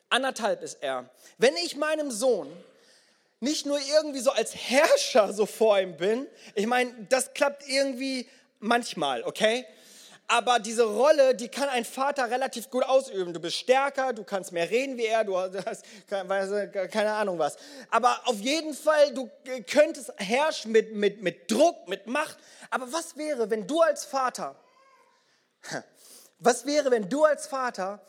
anderthalb 0.09 0.63
ist 0.63 0.81
er, 0.81 1.07
wenn 1.37 1.55
ich 1.57 1.75
meinem 1.75 2.09
Sohn 2.09 2.51
nicht 3.43 3.65
nur 3.65 3.79
irgendwie 3.79 4.19
so 4.19 4.31
als 4.31 4.55
Herrscher 4.55 5.33
so 5.33 5.45
vor 5.45 5.79
ihm 5.79 5.97
bin. 5.97 6.27
Ich 6.55 6.65
meine, 6.65 6.91
das 7.09 7.33
klappt 7.33 7.67
irgendwie 7.67 8.27
manchmal, 8.59 9.23
okay? 9.23 9.65
aber 10.27 10.59
diese 10.59 10.83
Rolle, 10.83 11.35
die 11.35 11.47
kann 11.47 11.69
ein 11.69 11.85
Vater 11.85 12.29
relativ 12.29 12.69
gut 12.69 12.83
ausüben. 12.83 13.33
Du 13.33 13.39
bist 13.39 13.57
stärker, 13.57 14.13
du 14.13 14.23
kannst 14.23 14.51
mehr 14.51 14.69
reden 14.69 14.97
wie 14.97 15.05
er, 15.05 15.23
du 15.23 15.37
hast 15.37 15.85
keine 16.07 17.13
Ahnung 17.13 17.37
was. 17.39 17.57
Aber 17.89 18.19
auf 18.25 18.39
jeden 18.39 18.73
Fall, 18.73 19.13
du 19.13 19.29
könntest 19.71 20.11
herrschen 20.17 20.71
mit, 20.71 20.93
mit, 20.93 21.21
mit 21.21 21.51
Druck, 21.51 21.87
mit 21.87 22.07
Macht. 22.07 22.37
Aber 22.69 22.91
was 22.91 23.17
wäre, 23.17 23.49
wenn 23.49 23.67
du 23.67 23.81
als 23.81 24.05
Vater, 24.05 24.55
was 26.39 26.65
wäre, 26.65 26.89
wenn 26.91 27.09
du 27.09 27.25
als 27.25 27.47
Vater 27.47 28.01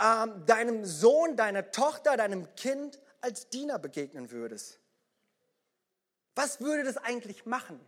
ähm, 0.00 0.44
deinem 0.46 0.84
Sohn, 0.84 1.36
deiner 1.36 1.70
Tochter, 1.70 2.16
deinem 2.16 2.52
Kind 2.56 2.98
als 3.20 3.50
Diener 3.50 3.78
begegnen 3.78 4.30
würdest? 4.30 4.77
Was 6.38 6.60
würde 6.60 6.84
das 6.84 6.96
eigentlich 6.98 7.46
machen? 7.46 7.80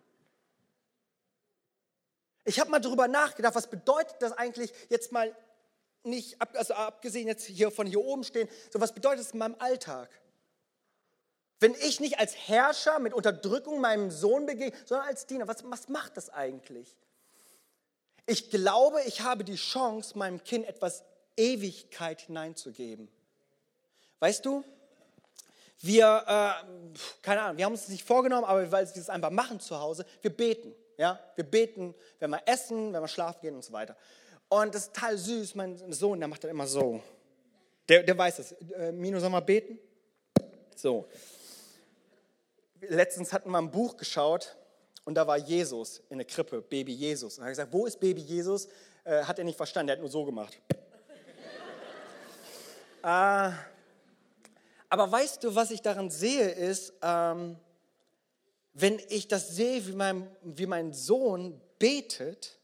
Ich 2.45 2.59
habe 2.59 2.69
mal 2.69 2.81
darüber 2.81 3.07
nachgedacht, 3.07 3.55
was 3.55 3.71
bedeutet 3.71 4.17
das 4.19 4.33
eigentlich 4.33 4.73
jetzt 4.89 5.13
mal 5.13 5.37
nicht, 6.03 6.37
also 6.57 6.75
abgesehen 6.75 7.29
jetzt 7.29 7.47
hier 7.47 7.71
von 7.71 7.87
hier 7.87 8.01
oben 8.01 8.25
stehen, 8.25 8.49
so 8.73 8.81
was 8.81 8.93
bedeutet 8.93 9.21
es 9.21 9.31
in 9.31 9.39
meinem 9.39 9.55
Alltag? 9.61 10.11
Wenn 11.61 11.77
ich 11.77 12.01
nicht 12.01 12.19
als 12.19 12.35
Herrscher 12.35 12.99
mit 12.99 13.15
Unterdrückung 13.15 13.81
meinem 13.81 14.11
Sohn 14.11 14.47
begegne, 14.47 14.77
sondern 14.85 15.07
als 15.07 15.27
Diener, 15.27 15.47
was, 15.47 15.63
was 15.71 15.89
macht 15.89 16.17
das 16.17 16.29
eigentlich? 16.31 16.97
Ich 18.27 18.51
glaube, 18.51 19.01
ich 19.03 19.21
habe 19.21 19.45
die 19.45 19.55
Chance, 19.55 20.19
meinem 20.19 20.43
Kind 20.43 20.67
etwas 20.67 21.05
Ewigkeit 21.37 22.23
hineinzugeben. 22.23 23.07
Weißt 24.19 24.45
du, 24.45 24.65
wir, 25.83 26.25
äh, 26.27 26.99
keine 27.23 27.43
Ahnung, 27.43 27.59
wir 27.59 27.65
haben 27.65 27.73
uns 27.73 27.83
das 27.83 27.91
nicht 27.91 28.07
vorgenommen, 28.07 28.45
aber 28.45 28.71
weil 28.71 28.87
wir 28.87 29.01
es 29.01 29.09
einfach 29.09 29.31
machen 29.31 29.61
zu 29.61 29.79
Hause, 29.79 30.05
wir 30.21 30.35
beten. 30.35 30.75
Ja? 30.99 31.19
Wir 31.35 31.45
beten, 31.45 31.95
wenn 32.19 32.31
wir 32.31 32.43
essen, 32.47 32.93
wenn 32.93 33.01
wir 33.01 33.09
schlafen 33.09 33.41
gehen 33.41 33.55
und 33.55 33.65
so 33.65 33.73
weiter. 33.73 33.97
Und 34.49 34.75
das 34.75 34.87
ist 34.87 34.95
total 34.95 35.17
süß. 35.17 35.55
Mein 35.55 35.93
Sohn, 35.93 36.19
der 36.19 36.29
macht 36.29 36.45
dann 36.45 36.51
immer 36.51 36.67
so. 36.67 37.01
Der, 37.89 38.03
der 38.03 38.19
weiß 38.19 38.41
es. 38.41 38.53
Äh, 38.53 38.93
Mino, 38.93 39.19
soll 39.19 39.31
mal 39.31 39.41
beten? 39.41 39.79
So. 40.77 41.09
Letztens 42.81 43.33
hatten 43.33 43.51
wir 43.51 43.59
ein 43.59 43.71
Buch 43.71 43.97
geschaut 43.97 44.57
und 45.05 45.15
da 45.15 45.27
war 45.27 45.39
Jesus 45.39 46.03
in 46.11 46.19
der 46.19 46.27
Krippe, 46.27 46.61
Baby 46.61 46.93
Jesus. 46.93 47.39
Und 47.39 47.45
er 47.45 47.47
hat 47.47 47.53
gesagt, 47.53 47.73
wo 47.73 47.87
ist 47.87 47.99
Baby 47.99 48.21
Jesus? 48.21 48.69
Äh, 49.05 49.23
hat 49.23 49.39
er 49.39 49.45
nicht 49.45 49.57
verstanden, 49.57 49.91
er 49.91 49.93
hat 49.93 50.01
nur 50.01 50.11
so 50.11 50.25
gemacht. 50.25 50.61
äh, 53.03 53.51
aber 54.91 55.11
weißt 55.11 55.45
du, 55.45 55.55
was 55.55 55.71
ich 55.71 55.83
daran 55.83 56.11
sehe, 56.11 56.51
ist, 56.51 56.93
ähm, 57.01 57.57
wenn 58.75 59.01
ich 59.09 59.29
das 59.29 59.49
sehe, 59.51 59.87
wie 59.87 59.93
mein, 59.93 60.29
wie 60.43 60.67
mein 60.67 60.93
Sohn 60.93 61.61
betet, 61.79 62.59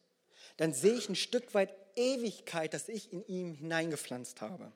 dann 0.57 0.75
sehe 0.75 0.95
ich 0.95 1.09
ein 1.09 1.17
Stück 1.17 1.55
weit 1.55 1.73
Ewigkeit, 1.95 2.75
das 2.75 2.89
ich 2.89 3.13
in 3.13 3.25
ihm 3.27 3.55
hineingepflanzt 3.55 4.41
habe. 4.41 4.73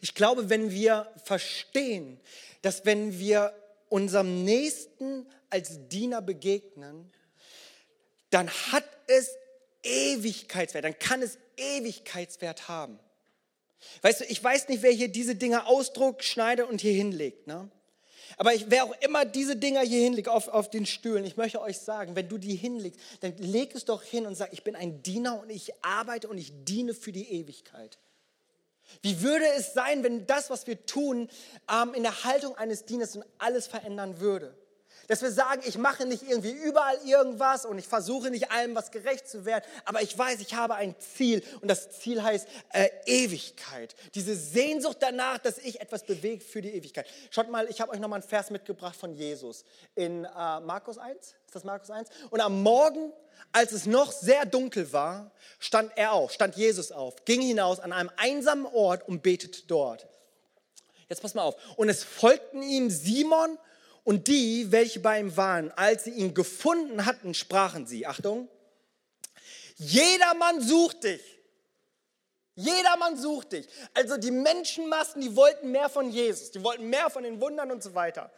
Ich 0.00 0.14
glaube, 0.14 0.50
wenn 0.50 0.70
wir 0.72 1.10
verstehen, 1.24 2.20
dass 2.62 2.84
wenn 2.84 3.18
wir 3.18 3.54
unserem 3.88 4.44
Nächsten 4.44 5.26
als 5.48 5.88
Diener 5.88 6.22
begegnen, 6.22 7.12
dann 8.30 8.50
hat 8.50 8.84
es 9.06 9.30
Ewigkeitswert, 9.84 10.84
dann 10.84 10.98
kann 10.98 11.22
es 11.22 11.38
Ewigkeitswert 11.56 12.68
haben. 12.68 12.98
Weißt 14.02 14.20
du, 14.20 14.24
ich 14.24 14.42
weiß 14.42 14.68
nicht, 14.68 14.82
wer 14.82 14.92
hier 14.92 15.08
diese 15.08 15.34
Dinge 15.34 15.66
ausdruckt, 15.66 16.24
schneidet 16.24 16.68
und 16.68 16.80
hier 16.80 16.92
hinlegt. 16.92 17.46
Ne? 17.46 17.70
Aber 18.36 18.54
ich, 18.54 18.66
wer 18.68 18.84
auch 18.84 18.94
immer 19.00 19.24
diese 19.24 19.56
Dinger 19.56 19.80
hier 19.80 20.02
hinlegt 20.02 20.28
auf, 20.28 20.48
auf 20.48 20.68
den 20.68 20.84
Stühlen, 20.84 21.24
ich 21.24 21.36
möchte 21.36 21.60
euch 21.60 21.78
sagen, 21.78 22.16
wenn 22.16 22.28
du 22.28 22.38
die 22.38 22.54
hinlegst, 22.54 23.00
dann 23.20 23.36
leg 23.38 23.74
es 23.74 23.84
doch 23.84 24.02
hin 24.02 24.26
und 24.26 24.34
sag, 24.34 24.52
ich 24.52 24.62
bin 24.62 24.76
ein 24.76 25.02
Diener 25.02 25.40
und 25.40 25.50
ich 25.50 25.72
arbeite 25.82 26.28
und 26.28 26.38
ich 26.38 26.52
diene 26.64 26.92
für 26.92 27.12
die 27.12 27.30
Ewigkeit. 27.30 27.98
Wie 29.02 29.22
würde 29.22 29.46
es 29.56 29.72
sein, 29.72 30.04
wenn 30.04 30.26
das, 30.26 30.50
was 30.50 30.66
wir 30.66 30.84
tun, 30.86 31.28
ähm, 31.70 31.94
in 31.94 32.02
der 32.02 32.24
Haltung 32.24 32.56
eines 32.56 32.84
Dieners 32.84 33.18
alles 33.38 33.66
verändern 33.66 34.20
würde? 34.20 34.56
Dass 35.08 35.22
wir 35.22 35.30
sagen, 35.30 35.62
ich 35.64 35.78
mache 35.78 36.06
nicht 36.06 36.22
irgendwie 36.22 36.50
überall 36.50 36.98
irgendwas 37.04 37.64
und 37.64 37.78
ich 37.78 37.86
versuche 37.86 38.30
nicht 38.30 38.50
allem 38.50 38.74
was 38.74 38.90
gerecht 38.90 39.28
zu 39.28 39.44
werden, 39.44 39.64
aber 39.84 40.02
ich 40.02 40.16
weiß, 40.16 40.40
ich 40.40 40.54
habe 40.54 40.74
ein 40.74 40.94
Ziel 40.98 41.42
und 41.60 41.68
das 41.68 41.98
Ziel 41.98 42.22
heißt 42.22 42.48
äh, 42.72 42.88
Ewigkeit. 43.06 43.94
Diese 44.14 44.34
Sehnsucht 44.34 44.98
danach, 45.00 45.38
dass 45.38 45.58
ich 45.58 45.80
etwas 45.80 46.04
bewege 46.04 46.44
für 46.44 46.62
die 46.62 46.74
Ewigkeit. 46.74 47.06
Schaut 47.30 47.50
mal, 47.50 47.68
ich 47.68 47.80
habe 47.80 47.92
euch 47.92 48.00
nochmal 48.00 48.20
einen 48.20 48.28
Vers 48.28 48.50
mitgebracht 48.50 48.96
von 48.96 49.14
Jesus 49.14 49.64
in 49.94 50.24
äh, 50.24 50.60
Markus 50.60 50.98
1. 50.98 51.18
Ist 51.18 51.54
das 51.54 51.64
Markus 51.64 51.90
1? 51.90 52.08
Und 52.30 52.40
am 52.40 52.62
Morgen, 52.62 53.12
als 53.52 53.72
es 53.72 53.86
noch 53.86 54.12
sehr 54.12 54.44
dunkel 54.44 54.92
war, 54.92 55.30
stand 55.58 55.92
er 55.96 56.12
auf, 56.12 56.32
stand 56.32 56.56
Jesus 56.56 56.90
auf, 56.90 57.24
ging 57.24 57.40
hinaus 57.40 57.78
an 57.80 57.92
einem 57.92 58.10
einsamen 58.16 58.66
Ort 58.66 59.06
und 59.08 59.22
betete 59.22 59.62
dort. 59.66 60.06
Jetzt 61.08 61.22
pass 61.22 61.34
mal 61.34 61.42
auf. 61.42 61.56
Und 61.76 61.88
es 61.88 62.02
folgten 62.02 62.62
ihm 62.62 62.90
Simon 62.90 63.58
und 64.06 64.28
die, 64.28 64.70
welche 64.70 65.00
bei 65.00 65.18
ihm 65.18 65.36
waren, 65.36 65.72
als 65.72 66.04
sie 66.04 66.12
ihn 66.12 66.32
gefunden 66.32 67.06
hatten, 67.06 67.34
sprachen 67.34 67.88
sie, 67.88 68.06
Achtung, 68.06 68.48
jedermann 69.78 70.60
sucht 70.60 71.02
dich. 71.02 71.20
Jedermann 72.54 73.16
sucht 73.16 73.50
dich. 73.50 73.66
Also 73.94 74.16
die 74.16 74.30
Menschenmassen, 74.30 75.20
die 75.22 75.34
wollten 75.34 75.72
mehr 75.72 75.88
von 75.88 76.08
Jesus, 76.08 76.52
die 76.52 76.62
wollten 76.62 76.88
mehr 76.88 77.10
von 77.10 77.24
den 77.24 77.40
Wundern 77.40 77.72
und 77.72 77.82
so 77.82 77.96
weiter. 77.96 78.30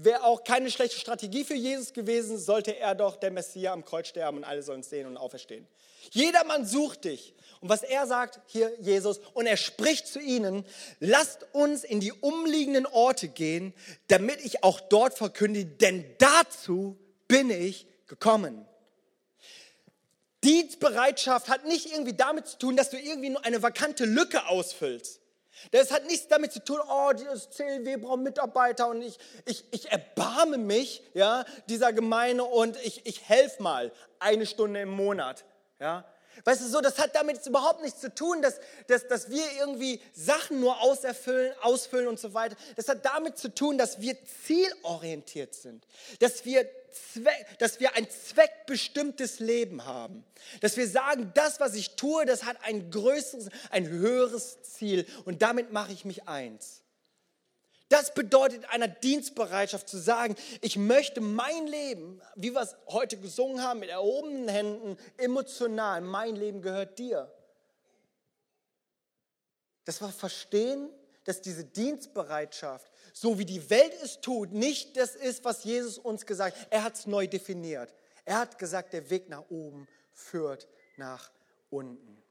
Wäre 0.00 0.22
auch 0.22 0.44
keine 0.44 0.70
schlechte 0.70 0.96
Strategie 0.96 1.42
für 1.42 1.56
Jesus 1.56 1.92
gewesen, 1.92 2.38
sollte 2.38 2.76
er 2.76 2.94
doch 2.94 3.16
der 3.16 3.32
Messias 3.32 3.72
am 3.72 3.84
Kreuz 3.84 4.06
sterben 4.06 4.38
und 4.38 4.44
alle 4.44 4.62
sollen 4.62 4.84
sehen 4.84 5.08
und 5.08 5.16
auferstehen. 5.16 5.66
Jedermann 6.12 6.64
sucht 6.64 7.04
dich. 7.04 7.34
Und 7.60 7.68
was 7.68 7.82
er 7.82 8.06
sagt, 8.06 8.38
hier 8.46 8.70
Jesus, 8.78 9.18
und 9.34 9.46
er 9.46 9.56
spricht 9.56 10.06
zu 10.06 10.20
ihnen, 10.20 10.64
lasst 11.00 11.46
uns 11.50 11.82
in 11.82 11.98
die 11.98 12.12
umliegenden 12.12 12.86
Orte 12.86 13.26
gehen, 13.26 13.74
damit 14.06 14.40
ich 14.44 14.62
auch 14.62 14.78
dort 14.78 15.18
verkündige, 15.18 15.66
denn 15.66 16.04
dazu 16.18 16.96
bin 17.26 17.50
ich 17.50 17.88
gekommen. 18.06 18.64
Dienstbereitschaft 20.44 21.48
hat 21.48 21.66
nicht 21.66 21.90
irgendwie 21.90 22.14
damit 22.14 22.46
zu 22.46 22.58
tun, 22.58 22.76
dass 22.76 22.90
du 22.90 23.00
irgendwie 23.00 23.30
nur 23.30 23.44
eine 23.44 23.64
vakante 23.64 24.04
Lücke 24.04 24.46
ausfüllst. 24.46 25.20
Das 25.70 25.90
hat 25.90 26.06
nichts 26.06 26.28
damit 26.28 26.52
zu 26.52 26.64
tun, 26.64 26.78
oh, 26.88 27.12
dieses 27.12 27.50
CLW 27.50 27.96
braucht 27.96 28.20
Mitarbeiter 28.20 28.88
und 28.88 29.02
ich, 29.02 29.18
ich, 29.44 29.64
ich 29.70 29.90
erbarme 29.90 30.58
mich 30.58 31.02
ja, 31.14 31.44
dieser 31.68 31.92
Gemeinde 31.92 32.44
und 32.44 32.76
ich, 32.84 33.04
ich 33.06 33.28
helfe 33.28 33.62
mal 33.62 33.92
eine 34.18 34.46
Stunde 34.46 34.80
im 34.80 34.90
Monat. 34.90 35.44
Ja? 35.80 36.04
Weißt 36.44 36.62
du, 36.62 36.66
so, 36.66 36.80
das 36.80 36.98
hat 36.98 37.14
damit 37.14 37.44
überhaupt 37.46 37.82
nichts 37.82 38.00
zu 38.00 38.14
tun, 38.14 38.42
dass, 38.42 38.60
dass, 38.86 39.06
dass 39.08 39.30
wir 39.30 39.44
irgendwie 39.58 40.00
Sachen 40.12 40.60
nur 40.60 40.80
auserfüllen, 40.80 41.52
ausfüllen 41.62 42.06
und 42.06 42.18
so 42.18 42.34
weiter. 42.34 42.56
Das 42.76 42.88
hat 42.88 43.04
damit 43.04 43.38
zu 43.38 43.54
tun, 43.54 43.78
dass 43.78 44.00
wir 44.00 44.16
zielorientiert 44.46 45.54
sind, 45.54 45.86
dass 46.20 46.44
wir, 46.44 46.68
Zweck, 46.90 47.58
dass 47.58 47.80
wir 47.80 47.94
ein 47.94 48.08
zweckbestimmtes 48.10 49.40
Leben 49.40 49.84
haben, 49.84 50.24
dass 50.60 50.76
wir 50.76 50.88
sagen, 50.88 51.30
das, 51.34 51.60
was 51.60 51.74
ich 51.74 51.96
tue, 51.96 52.24
das 52.26 52.44
hat 52.44 52.56
ein 52.62 52.90
größeres, 52.90 53.48
ein 53.70 53.88
höheres 53.88 54.62
Ziel 54.62 55.06
und 55.24 55.42
damit 55.42 55.72
mache 55.72 55.92
ich 55.92 56.04
mich 56.04 56.28
eins. 56.28 56.82
Das 57.88 58.12
bedeutet 58.12 58.68
einer 58.68 58.88
Dienstbereitschaft 58.88 59.88
zu 59.88 59.96
sagen, 59.96 60.36
ich 60.60 60.76
möchte 60.76 61.20
mein 61.20 61.66
Leben, 61.66 62.20
wie 62.34 62.52
wir 62.52 62.60
es 62.60 62.76
heute 62.88 63.16
gesungen 63.16 63.62
haben, 63.62 63.80
mit 63.80 63.88
erhobenen 63.88 64.48
Händen, 64.48 64.98
emotional, 65.16 66.02
mein 66.02 66.36
Leben 66.36 66.60
gehört 66.60 66.98
dir. 66.98 67.32
Das 69.86 70.02
war 70.02 70.12
verstehen, 70.12 70.90
dass 71.24 71.40
diese 71.40 71.64
Dienstbereitschaft, 71.64 72.90
so 73.20 73.36
wie 73.38 73.44
die 73.44 73.68
Welt 73.68 73.92
es 74.02 74.20
tut, 74.20 74.52
nicht 74.52 74.96
das 74.96 75.16
ist, 75.16 75.44
was 75.44 75.64
Jesus 75.64 75.98
uns 75.98 76.24
gesagt 76.24 76.56
hat. 76.56 76.66
Er 76.70 76.84
hat 76.84 76.94
es 76.94 77.06
neu 77.06 77.26
definiert. 77.26 77.92
Er 78.24 78.38
hat 78.38 78.58
gesagt, 78.58 78.92
der 78.92 79.10
Weg 79.10 79.28
nach 79.28 79.42
oben 79.50 79.88
führt 80.12 80.68
nach 80.96 81.30
unten. 81.68 82.22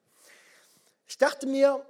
Ich 1.05 1.17
dachte 1.17 1.45
mir, 1.45 1.85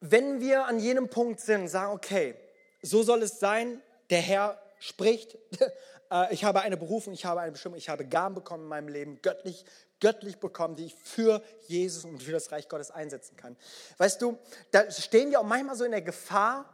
wenn 0.00 0.40
wir 0.40 0.66
an 0.66 0.80
jenem 0.80 1.08
Punkt 1.08 1.38
sind, 1.38 1.68
sagen, 1.68 1.92
okay, 1.92 2.34
so 2.82 3.04
soll 3.04 3.22
es 3.22 3.38
sein, 3.38 3.80
der 4.10 4.20
Herr 4.20 4.60
spricht, 4.80 5.38
äh, 6.10 6.34
ich 6.34 6.42
habe 6.42 6.62
eine 6.62 6.76
Berufung, 6.76 7.12
ich 7.12 7.24
habe 7.24 7.40
eine 7.42 7.52
Bestimmung, 7.52 7.78
ich 7.78 7.88
habe 7.88 8.04
Gaben 8.04 8.34
bekommen 8.34 8.64
in 8.64 8.68
meinem 8.68 8.88
Leben, 8.88 9.22
göttlich, 9.22 9.64
göttlich 10.00 10.38
bekommen, 10.38 10.74
die 10.74 10.86
ich 10.86 10.96
für 10.96 11.40
Jesus 11.68 12.04
und 12.04 12.20
für 12.20 12.32
das 12.32 12.50
Reich 12.50 12.68
Gottes 12.68 12.90
einsetzen 12.90 13.36
kann. 13.36 13.56
Weißt 13.98 14.20
du, 14.20 14.36
da 14.72 14.90
stehen 14.90 15.30
wir 15.30 15.38
auch 15.38 15.44
manchmal 15.44 15.76
so 15.76 15.84
in 15.84 15.92
der 15.92 16.02
Gefahr, 16.02 16.68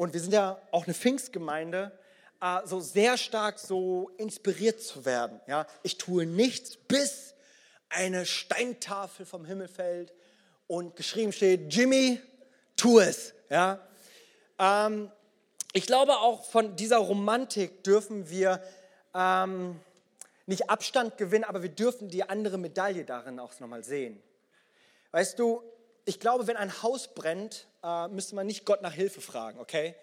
und 0.00 0.14
wir 0.14 0.20
sind 0.22 0.32
ja 0.32 0.58
auch 0.70 0.86
eine 0.86 0.94
Pfingstgemeinde, 0.94 1.92
äh, 2.40 2.60
so 2.64 2.80
sehr 2.80 3.18
stark 3.18 3.58
so 3.58 4.10
inspiriert 4.16 4.80
zu 4.80 5.04
werden. 5.04 5.38
Ja? 5.46 5.66
Ich 5.82 5.98
tue 5.98 6.24
nichts, 6.24 6.78
bis 6.78 7.34
eine 7.90 8.24
Steintafel 8.24 9.26
vom 9.26 9.44
Himmel 9.44 9.68
fällt 9.68 10.14
und 10.66 10.96
geschrieben 10.96 11.32
steht, 11.32 11.70
Jimmy, 11.70 12.18
tu 12.76 12.98
es. 12.98 13.34
Ja? 13.50 13.78
Ähm, 14.58 15.12
ich 15.74 15.84
glaube, 15.84 16.14
auch 16.14 16.46
von 16.46 16.76
dieser 16.76 16.96
Romantik 16.96 17.84
dürfen 17.84 18.30
wir 18.30 18.62
ähm, 19.14 19.78
nicht 20.46 20.70
Abstand 20.70 21.18
gewinnen, 21.18 21.44
aber 21.44 21.62
wir 21.62 21.68
dürfen 21.68 22.08
die 22.08 22.26
andere 22.26 22.56
Medaille 22.56 23.04
darin 23.04 23.38
auch 23.38 23.52
nochmal 23.60 23.84
sehen. 23.84 24.18
Weißt 25.10 25.38
du, 25.38 25.62
ich 26.04 26.20
glaube, 26.20 26.46
wenn 26.46 26.56
ein 26.56 26.82
Haus 26.82 27.14
brennt, 27.14 27.66
äh, 27.82 28.08
müsste 28.08 28.34
man 28.34 28.46
nicht 28.46 28.64
Gott 28.64 28.82
nach 28.82 28.92
Hilfe 28.92 29.20
fragen, 29.20 29.58
okay? 29.60 29.94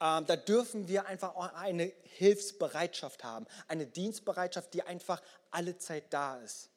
Ähm, 0.00 0.26
da 0.26 0.36
dürfen 0.36 0.88
wir 0.88 1.06
einfach 1.06 1.34
eine 1.54 1.92
Hilfsbereitschaft 2.02 3.24
haben, 3.24 3.46
eine 3.68 3.86
Dienstbereitschaft, 3.86 4.74
die 4.74 4.82
einfach 4.82 5.22
alle 5.50 5.78
Zeit 5.78 6.04
da 6.10 6.36
ist. 6.36 6.70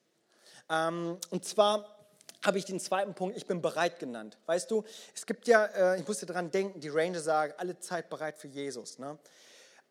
Ähm, 0.69 1.17
und 1.29 1.45
zwar 1.45 1.95
habe 2.43 2.57
ich 2.57 2.65
den 2.65 2.79
zweiten 2.79 3.13
Punkt, 3.13 3.35
ich 3.35 3.45
bin 3.45 3.61
bereit 3.61 3.99
genannt. 3.99 4.37
Weißt 4.45 4.71
du, 4.71 4.83
es 5.13 5.25
gibt 5.25 5.47
ja, 5.47 5.65
äh, 5.65 5.99
ich 5.99 6.07
musste 6.07 6.25
daran 6.25 6.51
denken, 6.51 6.79
die 6.79 6.89
Ranger 6.89 7.19
sagen, 7.19 7.53
alle 7.57 7.79
Zeit 7.79 8.09
bereit 8.09 8.37
für 8.37 8.47
Jesus. 8.47 8.97
Ne? 8.97 9.17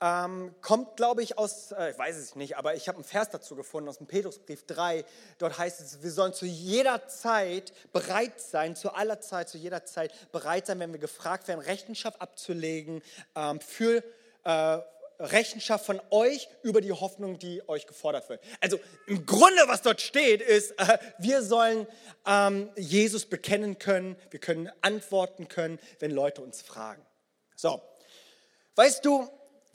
Ähm, 0.01 0.55
kommt, 0.61 0.97
glaube 0.97 1.25
ich, 1.25 1.39
aus, 1.39 1.73
äh, 1.73 1.91
ich 1.91 1.99
weiß 1.99 2.17
es 2.17 2.37
nicht, 2.37 2.57
aber 2.57 2.77
ich 2.77 2.87
habe 2.87 2.97
einen 2.97 3.05
Vers 3.05 3.31
dazu 3.31 3.57
gefunden 3.57 3.89
aus 3.89 3.99
dem 3.99 4.07
Petrusbrief 4.07 4.65
3. 4.65 5.05
Dort 5.39 5.59
heißt 5.59 5.81
es, 5.81 6.03
wir 6.05 6.13
sollen 6.13 6.33
zu 6.33 6.47
jeder 6.47 7.09
Zeit 7.09 7.73
bereit 7.93 8.41
sein, 8.41 8.77
zu 8.77 8.93
aller 8.93 9.21
Zeit, 9.21 9.49
zu 9.49 9.59
jeder 9.59 9.85
Zeit 9.85 10.13
bereit 10.31 10.67
sein, 10.67 10.79
wenn 10.79 10.93
wir 10.93 11.01
gefragt 11.01 11.49
werden, 11.49 11.61
Rechenschaft 11.61 12.21
abzulegen 12.21 13.03
ähm, 13.35 13.61
für 13.61 14.05
äh, 14.45 14.79
Rechenschaft 15.21 15.85
von 15.85 16.01
euch 16.11 16.49
über 16.63 16.81
die 16.81 16.93
Hoffnung, 16.93 17.39
die 17.39 17.69
euch 17.69 17.89
gefordert 17.89 18.29
wird. 18.29 18.41
Also 18.61 18.79
im 19.07 19.27
Grunde, 19.27 19.63
was 19.67 19.83
dort 19.83 20.01
steht, 20.01 20.41
ist, 20.41 20.79
äh, 20.79 20.99
wir 21.19 21.43
sollen 21.43 21.89
ähm, 22.25 22.71
Jesus 22.77 23.27
bekennen 23.27 23.81
können, 23.81 24.17
wir 24.31 24.39
können 24.39 24.71
antworten 24.81 25.49
können, 25.49 25.81
wenn 25.99 26.13
Leute 26.13 26.41
uns 26.41 26.63
fragen. 26.63 27.05
So, 27.57 27.83
weißt 28.77 29.05
du, 29.05 29.29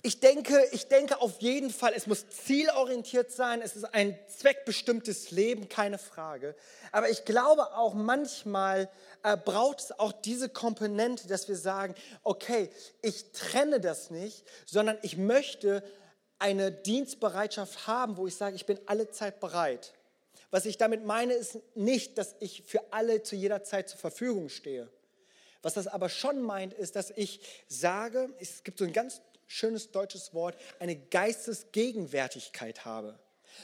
ich 0.06 0.20
denke, 0.20 0.62
ich 0.74 0.90
denke 0.90 1.22
auf 1.22 1.40
jeden 1.40 1.70
Fall, 1.70 1.94
es 1.96 2.08
muss 2.08 2.28
zielorientiert 2.28 3.32
sein, 3.32 3.62
es 3.62 3.78
ist 3.78 3.86
ein 3.86 4.20
zweckbestimmtes 4.28 5.32
Leben, 5.32 5.70
keine 5.70 5.98
Frage. 5.98 6.56
Aber 6.92 7.10
ich 7.10 7.24
glaube 7.24 7.78
auch 7.78 7.94
manchmal 7.94 8.90
äh, 9.24 9.38
braucht 9.38 9.80
es 9.80 9.98
auch 9.98 10.12
diese 10.12 10.50
Komponente, 10.50 11.30
dass 11.30 11.48
wir 11.48 11.56
sagen, 11.56 11.96
okay, 12.24 12.70
ich 13.02 13.32
trenne 13.32 13.80
das 13.80 14.12
nicht, 14.12 14.44
sondern 14.66 14.98
ich 15.04 15.16
möchte 15.16 15.82
eine 16.38 16.74
Dienstbereitschaft 16.74 17.88
haben, 17.88 18.18
wo 18.18 18.28
ich 18.28 18.36
sage, 18.36 18.58
ich 18.58 18.66
bin 18.66 18.80
alle 18.88 19.10
Zeit 19.10 19.40
bereit. 19.40 19.94
Was 20.52 20.66
ich 20.66 20.78
damit 20.78 21.06
meine, 21.06 21.32
ist 21.32 21.60
nicht, 21.76 22.18
dass 22.18 22.36
ich 22.42 22.64
für 22.64 22.92
alle 22.92 23.24
zu 23.24 23.38
jeder 23.38 23.64
Zeit 23.64 23.88
zur 23.88 24.00
Verfügung 24.00 24.50
stehe. 24.50 24.90
Was 25.62 25.76
das 25.76 25.88
aber 25.88 26.10
schon 26.10 26.42
meint, 26.42 26.74
ist, 26.74 26.98
dass 26.98 27.10
ich 27.12 27.40
sage, 27.70 28.30
es 28.42 28.66
gibt 28.66 28.80
so 28.80 28.84
ein 28.84 28.92
ganz 28.92 29.22
schönes 29.54 29.92
deutsches 29.92 30.34
Wort, 30.34 30.58
eine 30.80 30.96
Geistesgegenwärtigkeit 30.96 32.86
habe. 32.86 33.20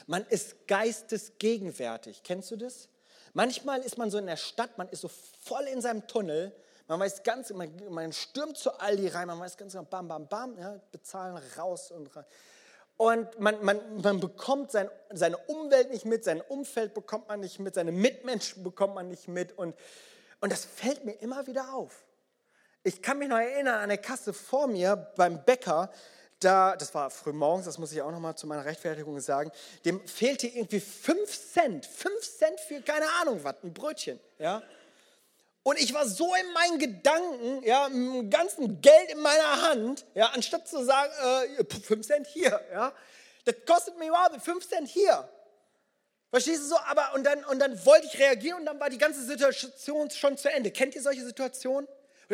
Man 0.06 0.24
ist 0.26 0.68
geistesgegenwärtig. 0.68 2.22
Kennst 2.22 2.50
du 2.52 2.56
das? 2.56 2.88
Manchmal 3.32 3.80
ist 3.80 3.98
man 3.98 4.10
so 4.10 4.18
in 4.18 4.26
der 4.26 4.36
Stadt, 4.36 4.78
man 4.78 4.88
ist 4.88 5.00
so 5.00 5.10
voll 5.42 5.64
in 5.64 5.80
seinem 5.80 6.06
Tunnel, 6.06 6.54
man 6.86 6.98
weiß 6.98 7.22
ganz, 7.22 7.50
man, 7.50 7.70
man 7.88 8.12
stürmt 8.12 8.58
zu 8.58 8.80
Aldi 8.80 9.08
rein, 9.08 9.28
man 9.28 9.38
weiß 9.38 9.56
ganz 9.56 9.72
genau, 9.72 9.84
bam, 9.84 10.08
bam, 10.08 10.28
bam, 10.28 10.58
ja, 10.58 10.80
bezahlen 10.90 11.40
raus 11.56 11.92
und 11.92 12.14
rein. 12.16 12.24
Und 12.96 13.38
man, 13.38 13.64
man, 13.64 14.02
man 14.02 14.20
bekommt 14.20 14.72
sein, 14.72 14.90
seine 15.10 15.38
Umwelt 15.38 15.90
nicht 15.90 16.04
mit, 16.04 16.24
sein 16.24 16.40
Umfeld 16.40 16.92
bekommt 16.92 17.28
man 17.28 17.40
nicht 17.40 17.60
mit, 17.60 17.74
seine 17.74 17.92
Mitmenschen 17.92 18.64
bekommt 18.64 18.94
man 18.96 19.08
nicht 19.08 19.28
mit. 19.28 19.56
Und, 19.56 19.74
und 20.40 20.52
das 20.52 20.64
fällt 20.64 21.04
mir 21.04 21.12
immer 21.12 21.46
wieder 21.46 21.72
auf. 21.72 22.04
Ich 22.82 23.02
kann 23.02 23.18
mich 23.18 23.28
noch 23.28 23.38
erinnern 23.38 23.74
an 23.74 23.82
eine 23.82 23.98
Kasse 23.98 24.32
vor 24.32 24.66
mir 24.66 24.96
beim 25.16 25.44
Bäcker, 25.44 25.90
da, 26.38 26.74
das 26.76 26.94
war 26.94 27.10
früh 27.10 27.32
morgens, 27.32 27.66
das 27.66 27.76
muss 27.76 27.92
ich 27.92 28.00
auch 28.00 28.10
noch 28.10 28.18
mal 28.18 28.34
zu 28.34 28.46
meiner 28.46 28.64
Rechtfertigung 28.64 29.20
sagen, 29.20 29.52
dem 29.84 30.06
fehlte 30.08 30.46
irgendwie 30.46 30.80
5 30.80 31.52
Cent, 31.52 31.84
5 31.84 32.38
Cent 32.38 32.60
für 32.60 32.80
keine 32.80 33.06
Ahnung 33.20 33.44
was, 33.44 33.56
ein 33.62 33.74
Brötchen, 33.74 34.18
ja. 34.38 34.62
Und 35.62 35.78
ich 35.78 35.92
war 35.92 36.08
so 36.08 36.34
in 36.34 36.52
meinen 36.54 36.78
Gedanken, 36.78 37.62
ja, 37.62 37.90
mit 37.90 38.14
dem 38.14 38.30
ganzen 38.30 38.80
Geld 38.80 39.10
in 39.12 39.20
meiner 39.20 39.68
Hand, 39.68 40.06
ja, 40.14 40.28
anstatt 40.28 40.66
zu 40.66 40.82
sagen, 40.82 41.12
äh, 41.58 41.64
5 41.64 42.06
Cent 42.06 42.26
hier, 42.26 42.58
ja, 42.72 42.94
das 43.44 43.56
kostet 43.66 43.98
mir 43.98 44.08
überhaupt 44.08 44.40
5 44.40 44.66
Cent 44.66 44.88
hier. 44.88 45.28
Verstehst 46.30 46.62
du 46.62 46.68
so? 46.68 46.78
Aber 46.86 47.12
und 47.14 47.24
dann, 47.24 47.44
und 47.44 47.58
dann 47.58 47.84
wollte 47.84 48.06
ich 48.06 48.18
reagieren 48.18 48.60
und 48.60 48.64
dann 48.64 48.80
war 48.80 48.88
die 48.88 48.98
ganze 48.98 49.22
Situation 49.22 50.08
schon 50.10 50.38
zu 50.38 50.50
Ende. 50.50 50.70
Kennt 50.70 50.94
ihr 50.94 51.02
solche 51.02 51.24
Situationen? 51.24 51.88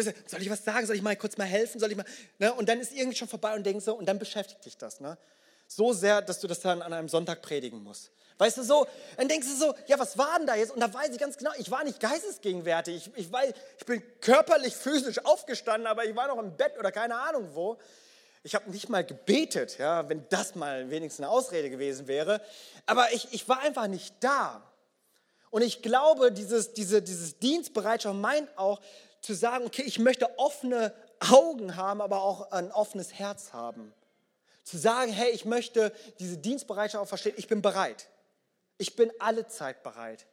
Soll 0.04 0.42
ich 0.42 0.50
was 0.50 0.64
sagen? 0.64 0.86
Soll 0.86 0.96
ich 0.96 1.02
mal 1.02 1.16
kurz 1.16 1.36
mal 1.36 1.44
helfen? 1.44 1.80
Soll 1.80 1.90
ich 1.90 1.96
mal, 1.96 2.06
ne? 2.38 2.52
Und 2.52 2.68
dann 2.68 2.80
ist 2.80 2.92
irgendwie 2.92 3.16
schon 3.16 3.28
vorbei 3.28 3.54
und 3.54 3.64
denkst 3.64 3.84
so, 3.84 3.94
und 3.94 4.06
dann 4.06 4.18
beschäftigt 4.18 4.64
dich 4.64 4.76
das. 4.76 5.00
Ne? 5.00 5.16
So 5.66 5.92
sehr, 5.92 6.22
dass 6.22 6.40
du 6.40 6.46
das 6.46 6.60
dann 6.60 6.82
an 6.82 6.92
einem 6.92 7.08
Sonntag 7.08 7.42
predigen 7.42 7.82
musst. 7.82 8.10
Weißt 8.38 8.58
du 8.58 8.62
so, 8.62 8.86
dann 9.16 9.28
denkst 9.28 9.46
du 9.46 9.54
so, 9.54 9.74
ja, 9.86 9.98
was 9.98 10.18
war 10.18 10.36
denn 10.38 10.46
da 10.46 10.54
jetzt? 10.54 10.70
Und 10.70 10.80
da 10.80 10.92
weiß 10.92 11.08
ich 11.10 11.18
ganz 11.18 11.38
genau, 11.38 11.52
ich 11.56 11.70
war 11.70 11.82
nicht 11.84 12.00
geistesgegenwärtig. 12.00 12.96
Ich, 13.06 13.16
ich, 13.16 13.32
weiß, 13.32 13.54
ich 13.78 13.86
bin 13.86 14.02
körperlich, 14.20 14.76
physisch 14.76 15.24
aufgestanden, 15.24 15.86
aber 15.86 16.04
ich 16.04 16.14
war 16.14 16.28
noch 16.28 16.38
im 16.38 16.54
Bett 16.54 16.78
oder 16.78 16.92
keine 16.92 17.18
Ahnung 17.18 17.48
wo. 17.54 17.78
Ich 18.42 18.54
habe 18.54 18.70
nicht 18.70 18.88
mal 18.90 19.04
gebetet, 19.04 19.78
ja, 19.78 20.08
wenn 20.08 20.26
das 20.28 20.54
mal 20.54 20.90
wenigstens 20.90 21.24
eine 21.24 21.32
Ausrede 21.32 21.70
gewesen 21.70 22.06
wäre. 22.06 22.40
Aber 22.84 23.10
ich, 23.12 23.28
ich 23.32 23.48
war 23.48 23.60
einfach 23.60 23.86
nicht 23.86 24.14
da. 24.20 24.62
Und 25.50 25.62
ich 25.62 25.80
glaube, 25.80 26.30
dieses, 26.30 26.74
diese, 26.74 27.00
dieses 27.00 27.38
Dienstbereitschaft 27.38 28.14
meint 28.14 28.48
auch, 28.56 28.80
zu 29.26 29.34
sagen, 29.34 29.66
okay, 29.66 29.82
ich 29.82 29.98
möchte 29.98 30.38
offene 30.38 30.94
Augen 31.18 31.74
haben, 31.74 32.00
aber 32.00 32.22
auch 32.22 32.52
ein 32.52 32.70
offenes 32.70 33.12
Herz 33.12 33.52
haben. 33.52 33.92
Zu 34.62 34.78
sagen, 34.78 35.12
hey, 35.12 35.30
ich 35.30 35.44
möchte 35.44 35.92
diese 36.20 36.38
Dienstbereitschaft 36.38 37.02
auch 37.02 37.08
verstehen, 37.08 37.34
ich 37.36 37.48
bin 37.48 37.60
bereit. 37.60 38.08
Ich 38.78 38.94
bin 38.94 39.10
alle 39.18 39.48
Zeit 39.48 39.82
bereit. 39.82 40.26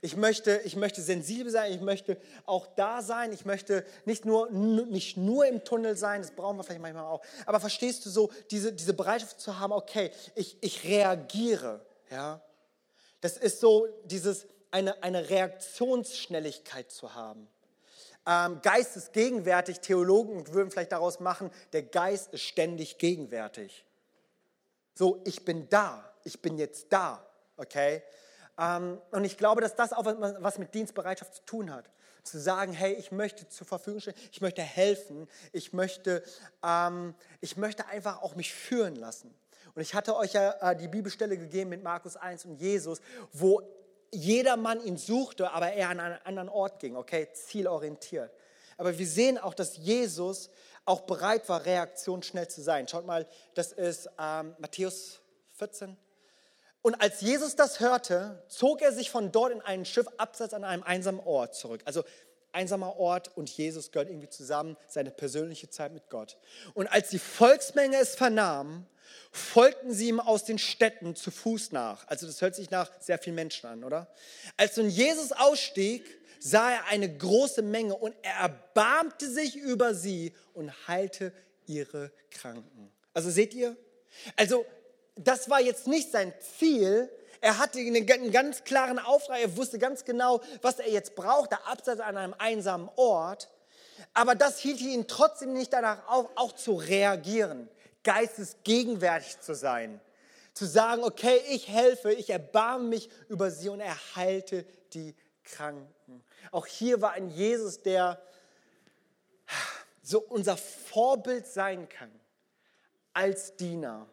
Ich 0.00 0.16
möchte, 0.16 0.60
ich 0.64 0.74
möchte 0.74 1.02
sensibel 1.02 1.52
sein, 1.52 1.72
ich 1.72 1.82
möchte 1.82 2.16
auch 2.44 2.66
da 2.66 3.02
sein, 3.02 3.32
ich 3.32 3.44
möchte 3.44 3.84
nicht 4.06 4.24
nur, 4.24 4.50
nicht 4.50 5.16
nur 5.16 5.46
im 5.46 5.64
Tunnel 5.64 5.96
sein, 5.96 6.22
das 6.22 6.30
brauchen 6.30 6.56
wir 6.56 6.64
vielleicht 6.64 6.80
manchmal 6.80 7.04
auch, 7.04 7.20
aber 7.44 7.60
verstehst 7.60 8.06
du 8.06 8.10
so, 8.10 8.32
diese, 8.50 8.72
diese 8.72 8.94
Bereitschaft 8.94 9.38
zu 9.38 9.58
haben, 9.58 9.72
okay, 9.72 10.10
ich, 10.34 10.56
ich 10.62 10.84
reagiere, 10.84 11.84
ja. 12.10 12.40
Das 13.20 13.36
ist 13.36 13.60
so 13.60 13.86
dieses, 14.04 14.46
eine, 14.70 15.02
eine 15.02 15.28
Reaktionsschnelligkeit 15.28 16.90
zu 16.90 17.14
haben. 17.14 17.46
Ähm, 18.26 18.60
Geist 18.62 18.96
ist 18.96 19.12
gegenwärtig. 19.12 19.80
Theologen 19.80 20.52
würden 20.52 20.70
vielleicht 20.70 20.92
daraus 20.92 21.20
machen, 21.20 21.50
der 21.72 21.82
Geist 21.82 22.32
ist 22.32 22.42
ständig 22.42 22.98
gegenwärtig. 22.98 23.84
So, 24.94 25.20
ich 25.24 25.44
bin 25.44 25.68
da, 25.68 26.12
ich 26.24 26.40
bin 26.40 26.58
jetzt 26.58 26.92
da, 26.92 27.26
okay? 27.56 28.02
Ähm, 28.58 29.00
und 29.10 29.24
ich 29.24 29.38
glaube, 29.38 29.60
dass 29.60 29.74
das 29.74 29.92
auch 29.92 30.04
was 30.04 30.58
mit 30.58 30.74
Dienstbereitschaft 30.74 31.34
zu 31.34 31.44
tun 31.44 31.72
hat. 31.72 31.90
Zu 32.22 32.38
sagen, 32.38 32.72
hey, 32.72 32.92
ich 32.92 33.10
möchte 33.10 33.48
zur 33.48 33.66
Verfügung 33.66 34.00
stehen, 34.00 34.14
ich 34.30 34.40
möchte 34.40 34.62
helfen, 34.62 35.28
ich 35.50 35.72
möchte, 35.72 36.22
ähm, 36.62 37.14
ich 37.40 37.56
möchte 37.56 37.86
einfach 37.86 38.22
auch 38.22 38.36
mich 38.36 38.54
führen 38.54 38.94
lassen. 38.94 39.34
Und 39.74 39.82
ich 39.82 39.94
hatte 39.94 40.14
euch 40.16 40.34
ja 40.34 40.70
äh, 40.70 40.76
die 40.76 40.88
Bibelstelle 40.88 41.36
gegeben 41.36 41.70
mit 41.70 41.82
Markus 41.82 42.16
1 42.16 42.44
und 42.44 42.60
Jesus, 42.60 43.00
wo 43.32 43.62
jeder 44.12 44.56
Mann 44.56 44.84
ihn 44.84 44.96
suchte, 44.96 45.50
aber 45.50 45.72
er 45.72 45.88
an 45.88 45.98
einen 45.98 46.18
anderen 46.24 46.48
Ort 46.48 46.78
ging, 46.80 46.96
okay, 46.96 47.28
zielorientiert. 47.32 48.30
Aber 48.76 48.96
wir 48.98 49.06
sehen 49.06 49.38
auch, 49.38 49.54
dass 49.54 49.76
Jesus 49.76 50.50
auch 50.84 51.02
bereit 51.02 51.48
war, 51.48 51.64
reaktionsschnell 51.64 52.48
zu 52.48 52.60
sein. 52.62 52.88
Schaut 52.88 53.06
mal, 53.06 53.26
das 53.54 53.72
ist 53.72 54.10
ähm, 54.18 54.54
Matthäus 54.58 55.20
14. 55.54 55.96
Und 56.82 57.00
als 57.00 57.20
Jesus 57.20 57.54
das 57.54 57.80
hörte, 57.80 58.42
zog 58.48 58.82
er 58.82 58.92
sich 58.92 59.10
von 59.10 59.30
dort 59.30 59.52
in 59.52 59.60
ein 59.60 59.84
Schiff 59.84 60.08
abseits 60.16 60.52
an 60.52 60.64
einem 60.64 60.82
einsamen 60.82 61.20
Ort 61.20 61.54
zurück. 61.54 61.80
Also 61.84 62.02
einsamer 62.52 62.96
Ort 62.96 63.36
und 63.36 63.50
Jesus 63.50 63.90
gehört 63.90 64.08
irgendwie 64.08 64.28
zusammen, 64.28 64.76
seine 64.88 65.10
persönliche 65.10 65.70
Zeit 65.70 65.92
mit 65.92 66.08
Gott. 66.10 66.38
Und 66.74 66.86
als 66.86 67.10
die 67.10 67.18
Volksmenge 67.18 67.96
es 67.96 68.14
vernahm, 68.14 68.86
folgten 69.30 69.92
sie 69.92 70.08
ihm 70.08 70.20
aus 70.20 70.44
den 70.44 70.58
Städten 70.58 71.14
zu 71.16 71.30
Fuß 71.30 71.72
nach. 71.72 72.06
Also 72.08 72.26
das 72.26 72.40
hört 72.40 72.54
sich 72.54 72.70
nach 72.70 72.90
sehr 73.00 73.18
vielen 73.18 73.36
Menschen 73.36 73.66
an, 73.66 73.84
oder? 73.84 74.12
Als 74.56 74.76
nun 74.76 74.88
Jesus 74.88 75.32
ausstieg, 75.32 76.04
sah 76.38 76.72
er 76.72 76.86
eine 76.86 77.14
große 77.14 77.62
Menge 77.62 77.94
und 77.94 78.14
er 78.22 78.34
erbarmte 78.34 79.30
sich 79.30 79.56
über 79.56 79.94
sie 79.94 80.34
und 80.54 80.72
heilte 80.88 81.32
ihre 81.66 82.12
Kranken. 82.30 82.92
Also 83.14 83.30
seht 83.30 83.54
ihr? 83.54 83.76
Also 84.36 84.66
das 85.16 85.48
war 85.48 85.60
jetzt 85.60 85.86
nicht 85.86 86.10
sein 86.10 86.32
Ziel. 86.58 87.10
Er 87.42 87.58
hatte 87.58 87.78
einen 87.78 88.32
ganz 88.32 88.64
klaren 88.64 88.98
Auftrag. 88.98 89.40
Er 89.40 89.56
wusste 89.58 89.78
ganz 89.78 90.06
genau, 90.06 90.40
was 90.62 90.78
er 90.78 90.90
jetzt 90.90 91.14
braucht, 91.14 91.50
der 91.50 91.66
Absatz 91.66 92.00
an 92.00 92.16
einem 92.16 92.34
einsamen 92.38 92.88
Ort. 92.96 93.50
Aber 94.14 94.34
das 94.34 94.58
hielt 94.58 94.80
ihn 94.80 95.06
trotzdem 95.06 95.52
nicht 95.52 95.74
danach 95.74 96.08
auf, 96.08 96.30
auch 96.36 96.52
zu 96.52 96.74
reagieren 96.74 97.68
geistesgegenwärtig 98.02 99.40
zu 99.40 99.54
sein. 99.54 100.00
Zu 100.54 100.66
sagen, 100.66 101.02
okay, 101.02 101.40
ich 101.50 101.68
helfe, 101.68 102.12
ich 102.12 102.30
erbarme 102.30 102.88
mich 102.88 103.08
über 103.28 103.50
sie 103.50 103.68
und 103.68 103.80
erhalte 103.80 104.66
die 104.92 105.14
Kranken. 105.44 106.22
Auch 106.50 106.66
hier 106.66 107.00
war 107.00 107.12
ein 107.12 107.30
Jesus, 107.30 107.82
der 107.82 108.22
so 110.02 110.20
unser 110.20 110.56
Vorbild 110.56 111.46
sein 111.46 111.88
kann 111.88 112.10
als 113.14 113.56
Diener. 113.56 114.06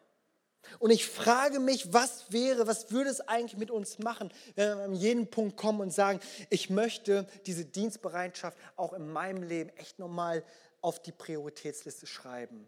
Und 0.77 0.91
ich 0.91 1.07
frage 1.07 1.59
mich, 1.59 1.93
was 1.93 2.31
wäre, 2.31 2.67
was 2.67 2.91
würde 2.91 3.09
es 3.09 3.21
eigentlich 3.21 3.57
mit 3.57 3.71
uns 3.71 3.99
machen, 3.99 4.31
wenn 4.55 4.77
wir 4.77 4.83
an 4.83 4.93
jeden 4.93 5.27
Punkt 5.27 5.57
kommen 5.57 5.81
und 5.81 5.91
sagen, 5.91 6.19
ich 6.49 6.69
möchte 6.69 7.27
diese 7.45 7.65
Dienstbereitschaft 7.65 8.57
auch 8.75 8.93
in 8.93 9.11
meinem 9.11 9.43
Leben 9.43 9.71
echt 9.77 9.99
nochmal 9.99 10.43
auf 10.81 11.01
die 11.01 11.11
Prioritätsliste 11.11 12.07
schreiben. 12.07 12.67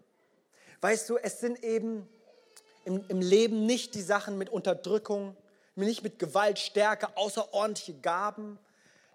Weißt 0.81 1.09
du, 1.09 1.17
es 1.17 1.39
sind 1.39 1.63
eben 1.63 2.07
im, 2.85 3.03
im 3.07 3.21
Leben 3.21 3.65
nicht 3.65 3.93
die 3.93 4.01
Sachen 4.01 4.37
mit 4.37 4.49
Unterdrückung, 4.49 5.37
nicht 5.75 6.03
mit 6.03 6.19
Gewalt, 6.19 6.59
Stärke, 6.59 7.15
außerordentliche 7.15 7.93
Gaben, 7.93 8.57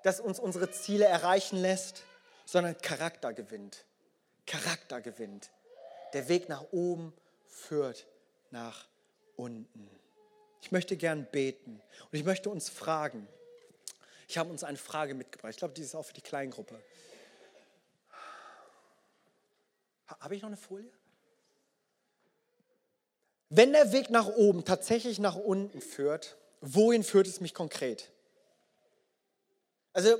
das 0.02 0.20
uns 0.20 0.38
unsere 0.38 0.70
Ziele 0.70 1.04
erreichen 1.04 1.56
lässt, 1.56 2.02
sondern 2.44 2.78
Charakter 2.78 3.32
gewinnt. 3.32 3.84
Charakter 4.46 5.00
gewinnt. 5.00 5.50
Der 6.12 6.28
Weg 6.28 6.48
nach 6.48 6.64
oben 6.70 7.12
führt 7.48 8.06
nach 8.56 8.88
unten. 9.36 9.90
Ich 10.62 10.72
möchte 10.72 10.96
gern 10.96 11.26
beten 11.30 11.82
und 12.10 12.18
ich 12.18 12.24
möchte 12.24 12.48
uns 12.48 12.70
fragen. 12.70 13.28
Ich 14.28 14.38
habe 14.38 14.50
uns 14.50 14.64
eine 14.64 14.78
Frage 14.78 15.12
mitgebracht. 15.12 15.50
Ich 15.50 15.58
glaube, 15.58 15.74
die 15.74 15.82
ist 15.82 15.94
auch 15.94 16.04
für 16.04 16.14
die 16.14 16.22
Kleingruppe. 16.22 16.82
Habe 20.06 20.34
ich 20.34 20.40
noch 20.40 20.48
eine 20.48 20.56
Folie? 20.56 20.90
Wenn 23.50 23.72
der 23.72 23.92
Weg 23.92 24.08
nach 24.08 24.26
oben 24.26 24.64
tatsächlich 24.64 25.18
nach 25.18 25.36
unten 25.36 25.82
führt, 25.82 26.38
wohin 26.62 27.04
führt 27.04 27.26
es 27.26 27.40
mich 27.40 27.52
konkret? 27.52 28.10
Also, 29.92 30.16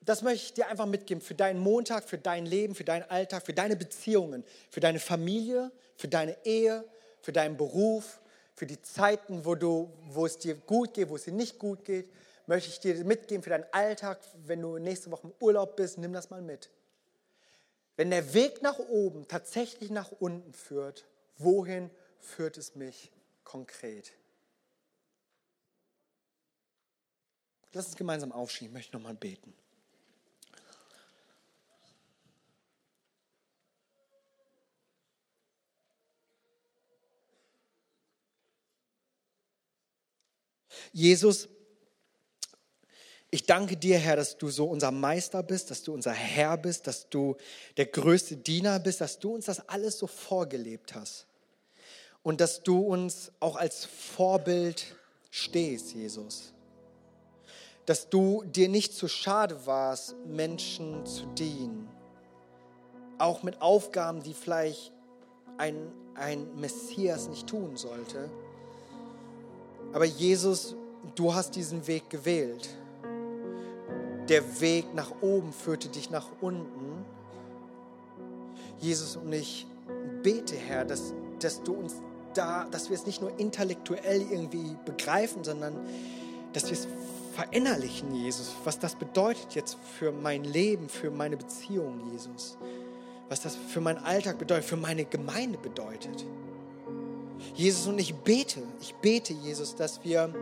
das 0.00 0.22
möchte 0.22 0.46
ich 0.46 0.54
dir 0.54 0.66
einfach 0.66 0.86
mitgeben 0.86 1.22
für 1.22 1.34
deinen 1.36 1.60
Montag, 1.60 2.08
für 2.08 2.18
dein 2.18 2.46
Leben, 2.46 2.74
für 2.74 2.84
deinen 2.84 3.08
Alltag, 3.08 3.46
für 3.46 3.54
deine 3.54 3.76
Beziehungen, 3.76 4.44
für 4.70 4.80
deine 4.80 4.98
Familie, 4.98 5.70
für 5.96 6.08
deine 6.08 6.36
Ehe, 6.44 6.84
für 7.30 7.34
deinen 7.34 7.56
Beruf, 7.56 8.20
für 8.56 8.66
die 8.66 8.82
Zeiten, 8.82 9.44
wo, 9.44 9.54
du, 9.54 9.88
wo 10.08 10.26
es 10.26 10.36
dir 10.36 10.56
gut 10.56 10.94
geht, 10.94 11.10
wo 11.10 11.14
es 11.14 11.22
dir 11.22 11.32
nicht 11.32 11.60
gut 11.60 11.84
geht. 11.84 12.10
Möchte 12.48 12.70
ich 12.70 12.80
dir 12.80 13.04
mitgeben 13.04 13.44
für 13.44 13.50
deinen 13.50 13.72
Alltag, 13.72 14.18
wenn 14.46 14.60
du 14.60 14.78
nächste 14.78 15.12
Woche 15.12 15.28
im 15.28 15.34
Urlaub 15.38 15.76
bist, 15.76 15.96
nimm 15.98 16.12
das 16.12 16.28
mal 16.30 16.42
mit. 16.42 16.70
Wenn 17.94 18.10
der 18.10 18.34
Weg 18.34 18.62
nach 18.62 18.80
oben 18.80 19.28
tatsächlich 19.28 19.90
nach 19.90 20.10
unten 20.18 20.52
führt, 20.54 21.06
wohin 21.38 21.88
führt 22.18 22.58
es 22.58 22.74
mich 22.74 23.12
konkret? 23.44 24.12
Lass 27.72 27.86
uns 27.86 27.96
gemeinsam 27.96 28.32
aufstehen. 28.32 28.66
Ich 28.66 28.74
möchte 28.74 28.96
nochmal 28.96 29.14
beten. 29.14 29.54
Jesus, 40.92 41.48
ich 43.32 43.46
danke 43.46 43.76
dir, 43.76 43.96
Herr, 43.96 44.16
dass 44.16 44.36
du 44.36 44.50
so 44.50 44.66
unser 44.66 44.90
Meister 44.90 45.42
bist, 45.42 45.70
dass 45.70 45.84
du 45.84 45.94
unser 45.94 46.12
Herr 46.12 46.56
bist, 46.56 46.88
dass 46.88 47.08
du 47.08 47.36
der 47.76 47.86
größte 47.86 48.36
Diener 48.36 48.80
bist, 48.80 49.00
dass 49.00 49.20
du 49.20 49.34
uns 49.34 49.46
das 49.46 49.68
alles 49.68 49.98
so 49.98 50.08
vorgelebt 50.08 50.94
hast. 50.94 51.26
Und 52.22 52.40
dass 52.40 52.62
du 52.62 52.80
uns 52.80 53.30
auch 53.38 53.56
als 53.56 53.84
Vorbild 53.84 54.84
stehst, 55.30 55.94
Jesus. 55.94 56.52
Dass 57.86 58.10
du 58.10 58.42
dir 58.44 58.68
nicht 58.68 58.94
zu 58.94 59.06
schade 59.06 59.64
warst, 59.64 60.16
Menschen 60.26 61.06
zu 61.06 61.24
dienen. 61.26 61.88
Auch 63.18 63.42
mit 63.44 63.62
Aufgaben, 63.62 64.22
die 64.22 64.34
vielleicht 64.34 64.92
ein, 65.56 65.92
ein 66.14 66.52
Messias 66.56 67.28
nicht 67.28 67.46
tun 67.46 67.76
sollte. 67.76 68.28
Aber 69.92 70.04
Jesus, 70.04 70.74
du 71.14 71.34
hast 71.34 71.56
diesen 71.56 71.86
Weg 71.86 72.10
gewählt. 72.10 72.68
Der 74.28 74.60
Weg 74.60 74.94
nach 74.94 75.10
oben 75.20 75.52
führte 75.52 75.88
dich 75.88 76.10
nach 76.10 76.28
unten. 76.40 77.04
Jesus 78.78 79.16
und 79.16 79.32
ich 79.32 79.66
bete, 80.22 80.56
Herr, 80.56 80.84
dass, 80.84 81.12
dass 81.40 81.62
du 81.62 81.74
uns 81.74 81.94
da, 82.34 82.66
dass 82.70 82.90
wir 82.90 82.96
es 82.96 83.06
nicht 83.06 83.20
nur 83.20 83.38
intellektuell 83.38 84.22
irgendwie 84.30 84.76
begreifen, 84.84 85.42
sondern 85.44 85.74
dass 86.52 86.66
wir 86.66 86.72
es 86.72 86.86
verinnerlichen, 87.34 88.14
Jesus, 88.14 88.52
was 88.64 88.78
das 88.78 88.94
bedeutet 88.94 89.54
jetzt 89.54 89.76
für 89.98 90.12
mein 90.12 90.44
Leben, 90.44 90.88
für 90.88 91.10
meine 91.10 91.36
Beziehung, 91.36 92.00
Jesus. 92.12 92.56
Was 93.28 93.42
das 93.42 93.54
für 93.56 93.80
meinen 93.80 93.98
Alltag 93.98 94.38
bedeutet, 94.38 94.64
für 94.64 94.76
meine 94.76 95.04
Gemeinde 95.04 95.58
bedeutet. 95.58 96.24
Jesus, 97.54 97.86
und 97.86 97.98
ich 97.98 98.14
bete, 98.14 98.62
ich 98.80 98.94
bete, 98.96 99.32
Jesus, 99.32 99.74
dass 99.74 100.02
wir, 100.04 100.34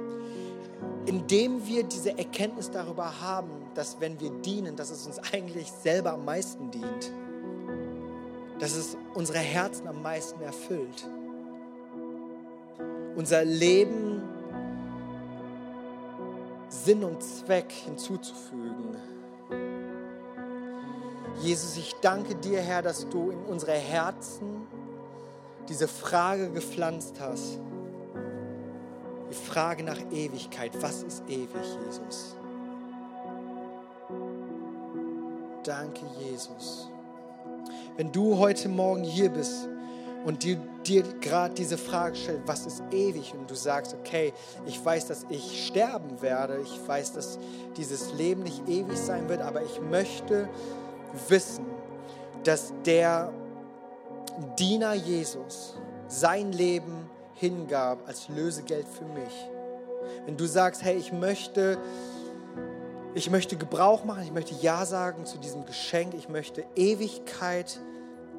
indem 1.09 1.67
wir 1.67 1.85
diese 1.85 2.19
Erkenntnis 2.19 2.71
darüber 2.71 3.23
haben, 3.23 3.49
dass 3.75 3.99
wenn 3.99 4.21
wir 4.21 4.29
dienen, 4.29 4.77
dass 4.77 4.91
es 4.91 5.07
uns 5.07 5.19
eigentlich 5.33 5.73
selber 5.73 6.13
am 6.13 6.27
meisten 6.27 6.71
dient, 6.71 7.13
dass 8.59 8.77
es 8.77 8.95
unsere 9.15 9.39
Herzen 9.39 9.89
am 9.89 10.03
meisten 10.03 10.43
erfüllt, 10.43 11.09
unser 13.17 13.43
Leben 13.43 14.23
Sinn 16.69 17.03
und 17.03 17.23
Zweck 17.23 17.73
hinzuzufügen. 17.73 18.95
Jesus, 21.41 21.79
ich 21.79 21.95
danke 22.03 22.35
dir, 22.35 22.61
Herr, 22.61 22.83
dass 22.83 23.09
du 23.09 23.31
in 23.31 23.43
unsere 23.45 23.73
Herzen 23.73 24.67
diese 25.71 25.89
Frage 25.89 26.51
gepflanzt 26.51 27.15
hast. 27.19 27.59
Die 29.31 29.35
Frage 29.35 29.83
nach 29.83 29.99
Ewigkeit. 30.11 30.73
Was 30.81 31.03
ist 31.03 31.23
ewig, 31.29 31.49
Jesus? 31.87 32.37
Danke, 35.63 36.01
Jesus. 36.19 36.89
Wenn 37.97 38.11
du 38.11 38.39
heute 38.39 38.69
Morgen 38.69 39.03
hier 39.03 39.29
bist 39.29 39.69
und 40.25 40.43
dir, 40.43 40.57
dir 40.87 41.03
gerade 41.21 41.55
diese 41.55 41.77
Frage 41.77 42.17
stellt, 42.17 42.41
was 42.47 42.65
ist 42.65 42.83
ewig? 42.91 43.35
Und 43.35 43.51
du 43.51 43.55
sagst, 43.55 43.95
okay, 43.95 44.33
ich 44.67 44.83
weiß, 44.83 45.09
dass 45.09 45.27
ich 45.29 45.67
sterben 45.67 46.23
werde. 46.23 46.61
Ich 46.63 46.81
weiß, 46.89 47.13
dass 47.13 47.39
dieses 47.77 48.13
Leben 48.15 48.45
nicht 48.45 48.67
ewig 48.69 48.97
sein 48.97 49.29
wird, 49.29 49.43
aber 49.43 49.63
ich 49.63 49.81
möchte 49.81 50.49
wissen, 51.29 51.67
dass 52.45 52.73
der 52.85 53.33
Diener 54.59 54.95
Jesus 54.95 55.75
sein 56.07 56.53
Leben 56.53 57.11
hingab 57.39 58.07
als 58.07 58.29
Lösegeld 58.29 58.87
für 58.87 59.05
mich. 59.05 59.49
Wenn 60.27 60.37
du 60.37 60.47
sagst, 60.47 60.83
hey, 60.83 60.97
ich 60.97 61.13
möchte, 61.13 61.79
ich 63.15 63.31
möchte 63.31 63.57
Gebrauch 63.57 64.05
machen, 64.05 64.23
ich 64.23 64.33
möchte 64.33 64.55
Ja 64.55 64.85
sagen 64.87 65.27
zu 65.27 65.39
diesem 65.39 65.67
Geschenk, 65.67 66.15
ich 66.15 66.29
möchte 66.29 66.65
Ewigkeit 66.77 67.81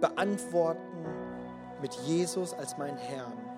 beantworten 0.01 1.05
mit 1.81 1.93
Jesus 2.05 2.53
als 2.53 2.77
mein 2.77 2.97
Herrn 2.97 3.49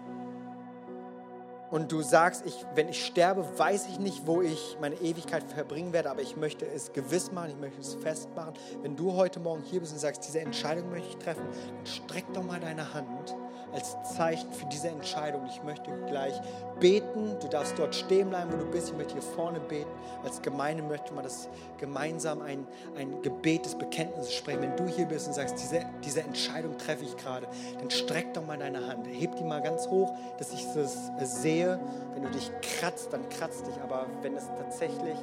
und 1.71 1.91
du 1.91 2.01
sagst, 2.01 2.45
ich, 2.45 2.65
wenn 2.75 2.89
ich 2.89 3.03
sterbe, 3.05 3.47
weiß 3.57 3.87
ich 3.87 3.97
nicht, 3.97 4.27
wo 4.27 4.41
ich 4.41 4.77
meine 4.81 4.95
Ewigkeit 4.95 5.43
verbringen 5.43 5.93
werde, 5.93 6.11
aber 6.11 6.21
ich 6.21 6.35
möchte 6.35 6.67
es 6.67 6.91
gewiss 6.91 7.31
machen, 7.31 7.51
ich 7.51 7.57
möchte 7.57 7.79
es 7.79 7.95
festmachen. 7.95 8.53
Wenn 8.81 8.97
du 8.97 9.13
heute 9.13 9.39
Morgen 9.39 9.63
hier 9.63 9.79
bist 9.79 9.93
und 9.93 9.99
sagst, 9.99 10.27
diese 10.27 10.41
Entscheidung 10.41 10.89
möchte 10.89 11.07
ich 11.07 11.17
treffen, 11.17 11.43
dann 11.45 11.85
streck 11.85 12.25
doch 12.33 12.43
mal 12.43 12.59
deine 12.59 12.93
Hand 12.93 13.35
als 13.73 13.97
Zeichen 14.15 14.51
für 14.51 14.65
diese 14.65 14.89
Entscheidung. 14.89 15.45
Ich 15.47 15.63
möchte 15.63 15.91
gleich 16.07 16.39
beten. 16.79 17.37
Du 17.39 17.47
darfst 17.47 17.77
dort 17.77 17.95
stehen 17.95 18.29
bleiben, 18.29 18.51
wo 18.51 18.57
du 18.57 18.65
bist. 18.65 18.89
Ich 18.89 18.97
möchte 18.97 19.13
hier 19.13 19.21
vorne 19.21 19.59
beten. 19.59 19.89
Als 20.23 20.41
Gemeinde 20.41 20.83
möchte 20.83 21.13
man 21.13 21.23
das 21.23 21.47
gemeinsam 21.77 22.41
ein, 22.41 22.67
ein 22.97 23.21
Gebet 23.21 23.65
des 23.65 23.75
Bekenntnisses 23.75 24.33
sprechen. 24.33 24.61
Wenn 24.61 24.75
du 24.75 24.87
hier 24.87 25.05
bist 25.05 25.27
und 25.27 25.33
sagst, 25.33 25.55
diese, 25.61 25.85
diese 26.03 26.21
Entscheidung 26.21 26.77
treffe 26.77 27.05
ich 27.05 27.15
gerade, 27.17 27.47
dann 27.79 27.89
streck 27.89 28.33
doch 28.33 28.45
mal 28.45 28.57
deine 28.57 28.87
Hand. 28.87 29.07
Heb 29.07 29.35
die 29.35 29.43
mal 29.43 29.61
ganz 29.61 29.87
hoch, 29.87 30.13
dass 30.37 30.53
ich 30.53 30.65
das 30.73 31.41
sehe. 31.41 31.79
Wenn 32.13 32.23
du 32.23 32.29
dich 32.29 32.51
kratzt, 32.61 33.13
dann 33.13 33.27
kratzt 33.29 33.67
dich. 33.67 33.75
Aber 33.81 34.05
wenn 34.21 34.35
es 34.35 34.47
tatsächlich 34.57 35.17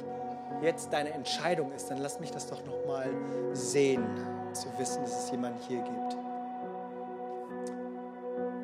jetzt 0.61 0.91
deine 0.91 1.11
Entscheidung 1.11 1.71
ist, 1.71 1.89
dann 1.89 1.99
lass 1.99 2.19
mich 2.19 2.31
das 2.31 2.47
doch 2.47 2.63
noch 2.65 2.85
mal 2.85 3.09
sehen, 3.53 4.03
zu 4.53 4.67
wissen, 4.77 5.03
dass 5.03 5.25
es 5.25 5.31
jemanden 5.31 5.59
hier 5.67 5.81
gibt. 5.81 6.28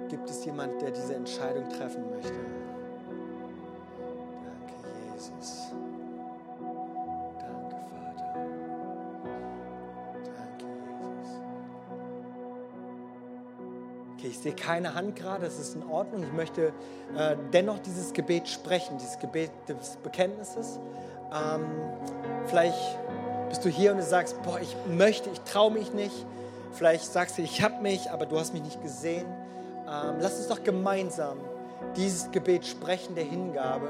Gibt 0.10 0.30
es 0.30 0.46
jemand, 0.46 0.82
der 0.82 0.92
diese 0.92 1.16
Entscheidung 1.16 1.68
treffen 1.70 2.04
möchte? 2.12 2.32
Danke, 4.44 4.74
Jesus. 5.14 5.72
Danke, 7.40 7.76
Vater. 7.90 8.46
Danke, 10.38 10.66
Jesus. 11.00 11.42
Okay, 14.14 14.28
ich 14.28 14.40
sehe 14.40 14.54
keine 14.54 14.94
Hand 14.94 15.16
gerade, 15.16 15.46
das 15.46 15.58
ist 15.58 15.76
in 15.76 15.84
Ordnung. 15.84 16.24
Ich 16.24 16.34
möchte 16.34 16.72
äh, 17.18 17.36
dennoch 17.52 17.80
dieses 17.80 18.14
Gebet 18.14 18.48
sprechen, 18.48 19.00
dieses 19.00 19.18
Gebet 19.18 19.50
des 19.68 19.98
Bekenntnisses. 20.04 20.80
Ähm, 21.34 21.66
vielleicht 22.46 23.00
bist 23.50 23.66
du 23.66 23.70
hier 23.70 23.92
und 23.92 23.98
du 23.98 24.04
sagst, 24.04 24.42
boah, 24.44 24.60
ich 24.60 24.76
möchte, 24.88 25.32
ich 25.32 25.42
traue 25.42 25.72
mich 25.72 25.94
nicht. 25.94 26.26
Vielleicht 26.74 27.06
sagst 27.12 27.38
du, 27.38 27.42
ich 27.42 27.64
habe 27.64 27.82
mich, 27.82 28.12
aber 28.12 28.26
du 28.28 28.38
hast 28.38 28.54
mich 28.54 28.64
nicht 28.64 28.82
gesehen. 28.84 29.26
Ähm, 29.88 30.16
lass 30.20 30.38
uns 30.38 30.48
doch 30.48 30.64
gemeinsam 30.64 31.38
dieses 31.96 32.32
Gebet 32.32 32.66
sprechen 32.66 33.16
der 33.16 33.26
Hingabe 33.26 33.90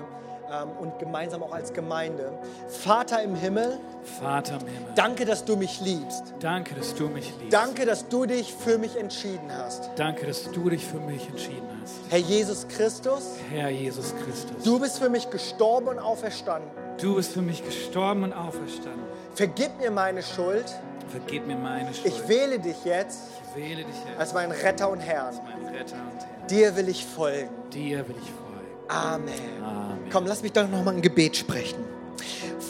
ähm, 0.52 0.70
und 0.80 1.00
gemeinsam 1.00 1.42
auch 1.44 1.54
als 1.54 1.72
Gemeinde. 1.72 2.32
Vater 2.68 3.22
im 3.24 3.36
Himmel, 3.36 3.80
Vater 4.20 4.56
im 4.60 4.68
Himmel, 4.68 4.94
danke, 4.96 5.26
dass 5.26 5.46
du 5.46 5.56
mich 5.56 5.80
liebst. 5.82 6.34
danke, 6.40 6.76
dass 6.76 6.94
du 6.96 7.08
mich 7.08 7.32
liebst. 7.40 7.54
Danke, 7.54 7.86
dass 7.86 8.08
du 8.10 8.26
dich 8.26 8.54
für 8.54 8.78
mich 8.78 8.98
entschieden 8.98 9.50
hast. 9.56 9.90
Danke, 9.96 10.26
dass 10.28 10.52
du 10.52 10.70
dich 10.70 10.86
für 10.86 11.00
mich 11.00 11.28
entschieden 11.30 11.68
hast. 11.82 11.96
Herr 12.10 12.20
Jesus 12.20 12.68
Christus, 12.68 13.24
Herr 13.52 13.70
Jesus 13.70 14.14
Christus, 14.26 14.64
du 14.64 14.80
bist 14.80 15.00
für 15.00 15.10
mich 15.10 15.30
gestorben 15.30 15.88
und 15.88 16.00
auferstanden. 16.00 16.70
du 17.00 17.16
bist 17.16 17.32
für 17.34 17.42
mich 17.42 17.64
gestorben 17.66 18.24
und 18.24 18.34
auferstanden. 18.34 19.04
Vergib 19.36 19.78
mir 19.80 19.92
meine 19.92 20.22
Schuld. 20.24 20.66
Vergib 21.10 21.48
mir 21.48 21.56
meine 21.56 21.94
Schuld. 21.94 22.08
Ich 22.08 22.28
wähle 22.28 22.60
dich 22.60 22.84
jetzt 22.84 23.20
Ich 23.50 23.56
wähle 23.56 23.84
dich 23.84 23.96
Herr, 24.06 24.20
als 24.20 24.34
meinen 24.34 24.52
Retter 24.52 24.90
und 24.90 25.00
Herrn. 25.00 25.36
Retter 25.36 25.96
und 25.96 26.20
Herr. 26.20 26.48
Dir 26.48 26.76
will 26.76 26.90
ich 26.90 27.06
folgen. 27.06 27.50
Dir 27.72 28.08
will 28.08 28.16
ich 28.22 28.30
folgen. 28.32 28.46
Amen. 28.88 29.34
Amen. 29.64 30.10
Komm, 30.12 30.26
lass 30.26 30.42
mich 30.42 30.52
doch 30.52 30.68
noch 30.68 30.84
mal 30.84 30.94
ein 30.94 31.02
Gebet 31.02 31.38
sprechen. 31.38 31.84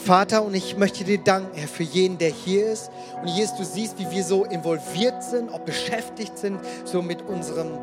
Vater, 0.06 0.44
und 0.44 0.54
ich 0.54 0.76
möchte 0.76 1.02
dir 1.02 1.18
danken, 1.18 1.58
Herr, 1.58 1.66
für 1.66 1.82
jeden, 1.82 2.16
der 2.16 2.30
hier 2.30 2.70
ist. 2.70 2.92
Und 3.20 3.26
Jesus, 3.26 3.56
du 3.56 3.64
siehst, 3.64 3.98
wie 3.98 4.08
wir 4.08 4.22
so 4.22 4.44
involviert 4.44 5.24
sind, 5.24 5.52
auch 5.52 5.58
beschäftigt 5.58 6.38
sind, 6.38 6.60
so 6.84 7.02
mit 7.02 7.22
unserem 7.22 7.76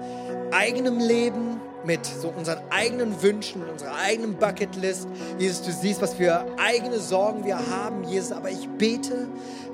eigenen 0.51 1.01
Leben, 1.01 1.59
mit 1.84 2.05
so 2.05 2.30
unseren 2.30 2.59
eigenen 2.69 3.21
Wünschen, 3.21 3.59
mit 3.59 3.69
unserer 3.69 3.95
eigenen 3.95 4.36
Bucketlist. 4.36 5.05
Jesus, 5.38 5.63
du 5.63 5.74
siehst, 5.74 6.01
was 6.01 6.13
für 6.13 6.45
eigene 6.57 6.97
Sorgen 6.97 7.43
wir 7.43 7.57
haben, 7.57 8.05
Jesus. 8.05 8.32
Aber 8.32 8.49
ich 8.49 8.69
bete, 8.69 9.28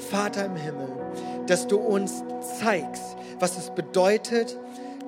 Vater 0.10 0.45
im 0.45 0.56
Himmel, 0.56 0.88
dass 1.45 1.68
du 1.68 1.78
uns 1.78 2.24
zeigst, 2.60 3.16
was 3.38 3.60
es 3.60 3.70
bedeutet, 3.70 4.58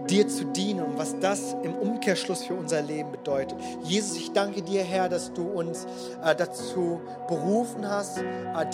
dir 0.09 0.27
zu 0.27 0.45
dienen 0.45 0.81
und 0.81 0.97
was 0.97 1.19
das 1.19 1.55
im 1.63 1.73
Umkehrschluss 1.73 2.43
für 2.43 2.53
unser 2.53 2.81
Leben 2.81 3.11
bedeutet. 3.11 3.57
Jesus, 3.83 4.17
ich 4.17 4.31
danke 4.31 4.61
dir, 4.61 4.83
Herr, 4.83 5.09
dass 5.09 5.33
du 5.33 5.43
uns 5.43 5.85
äh, 6.23 6.35
dazu 6.35 7.01
berufen 7.27 7.87
hast, 7.87 8.19
äh, 8.19 8.23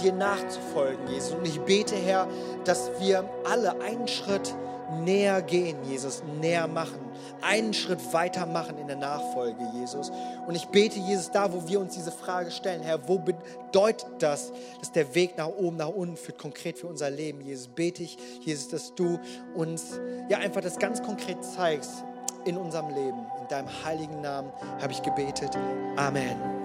dir 0.01 0.13
nachzufolgen, 0.13 1.07
Jesus. 1.07 1.33
Und 1.33 1.47
ich 1.47 1.59
bete, 1.61 1.95
Herr, 1.95 2.27
dass 2.65 2.91
wir 2.99 3.29
alle 3.49 3.79
einen 3.81 4.07
Schritt 4.07 4.55
näher 5.03 5.41
gehen, 5.41 5.77
Jesus, 5.83 6.23
näher 6.39 6.67
machen, 6.67 7.06
einen 7.41 7.73
Schritt 7.73 8.13
weiter 8.13 8.45
machen 8.45 8.77
in 8.77 8.87
der 8.87 8.95
Nachfolge, 8.95 9.63
Jesus. 9.73 10.11
Und 10.47 10.55
ich 10.55 10.67
bete, 10.67 10.99
Jesus, 10.99 11.31
da, 11.31 11.51
wo 11.51 11.67
wir 11.67 11.79
uns 11.79 11.93
diese 11.93 12.11
Frage 12.11 12.51
stellen, 12.51 12.81
Herr, 12.81 13.07
wo 13.07 13.19
bedeutet 13.19 14.07
das, 14.19 14.51
dass 14.79 14.91
der 14.91 15.13
Weg 15.15 15.37
nach 15.37 15.47
oben, 15.47 15.77
nach 15.77 15.89
unten 15.89 16.17
führt, 16.17 16.37
konkret 16.37 16.77
für 16.77 16.87
unser 16.87 17.09
Leben, 17.09 17.41
Jesus, 17.41 17.67
bete 17.67 18.03
ich, 18.03 18.17
Jesus, 18.41 18.69
dass 18.69 18.95
du 18.95 19.19
uns 19.55 19.99
ja 20.29 20.39
einfach 20.39 20.61
das 20.61 20.79
ganz 20.79 21.01
konkret 21.01 21.43
zeigst 21.43 22.03
in 22.45 22.57
unserem 22.57 22.89
Leben. 22.89 23.25
In 23.41 23.47
deinem 23.49 23.67
heiligen 23.83 24.21
Namen 24.21 24.51
habe 24.81 24.93
ich 24.93 25.01
gebetet. 25.01 25.57
Amen. 25.95 26.56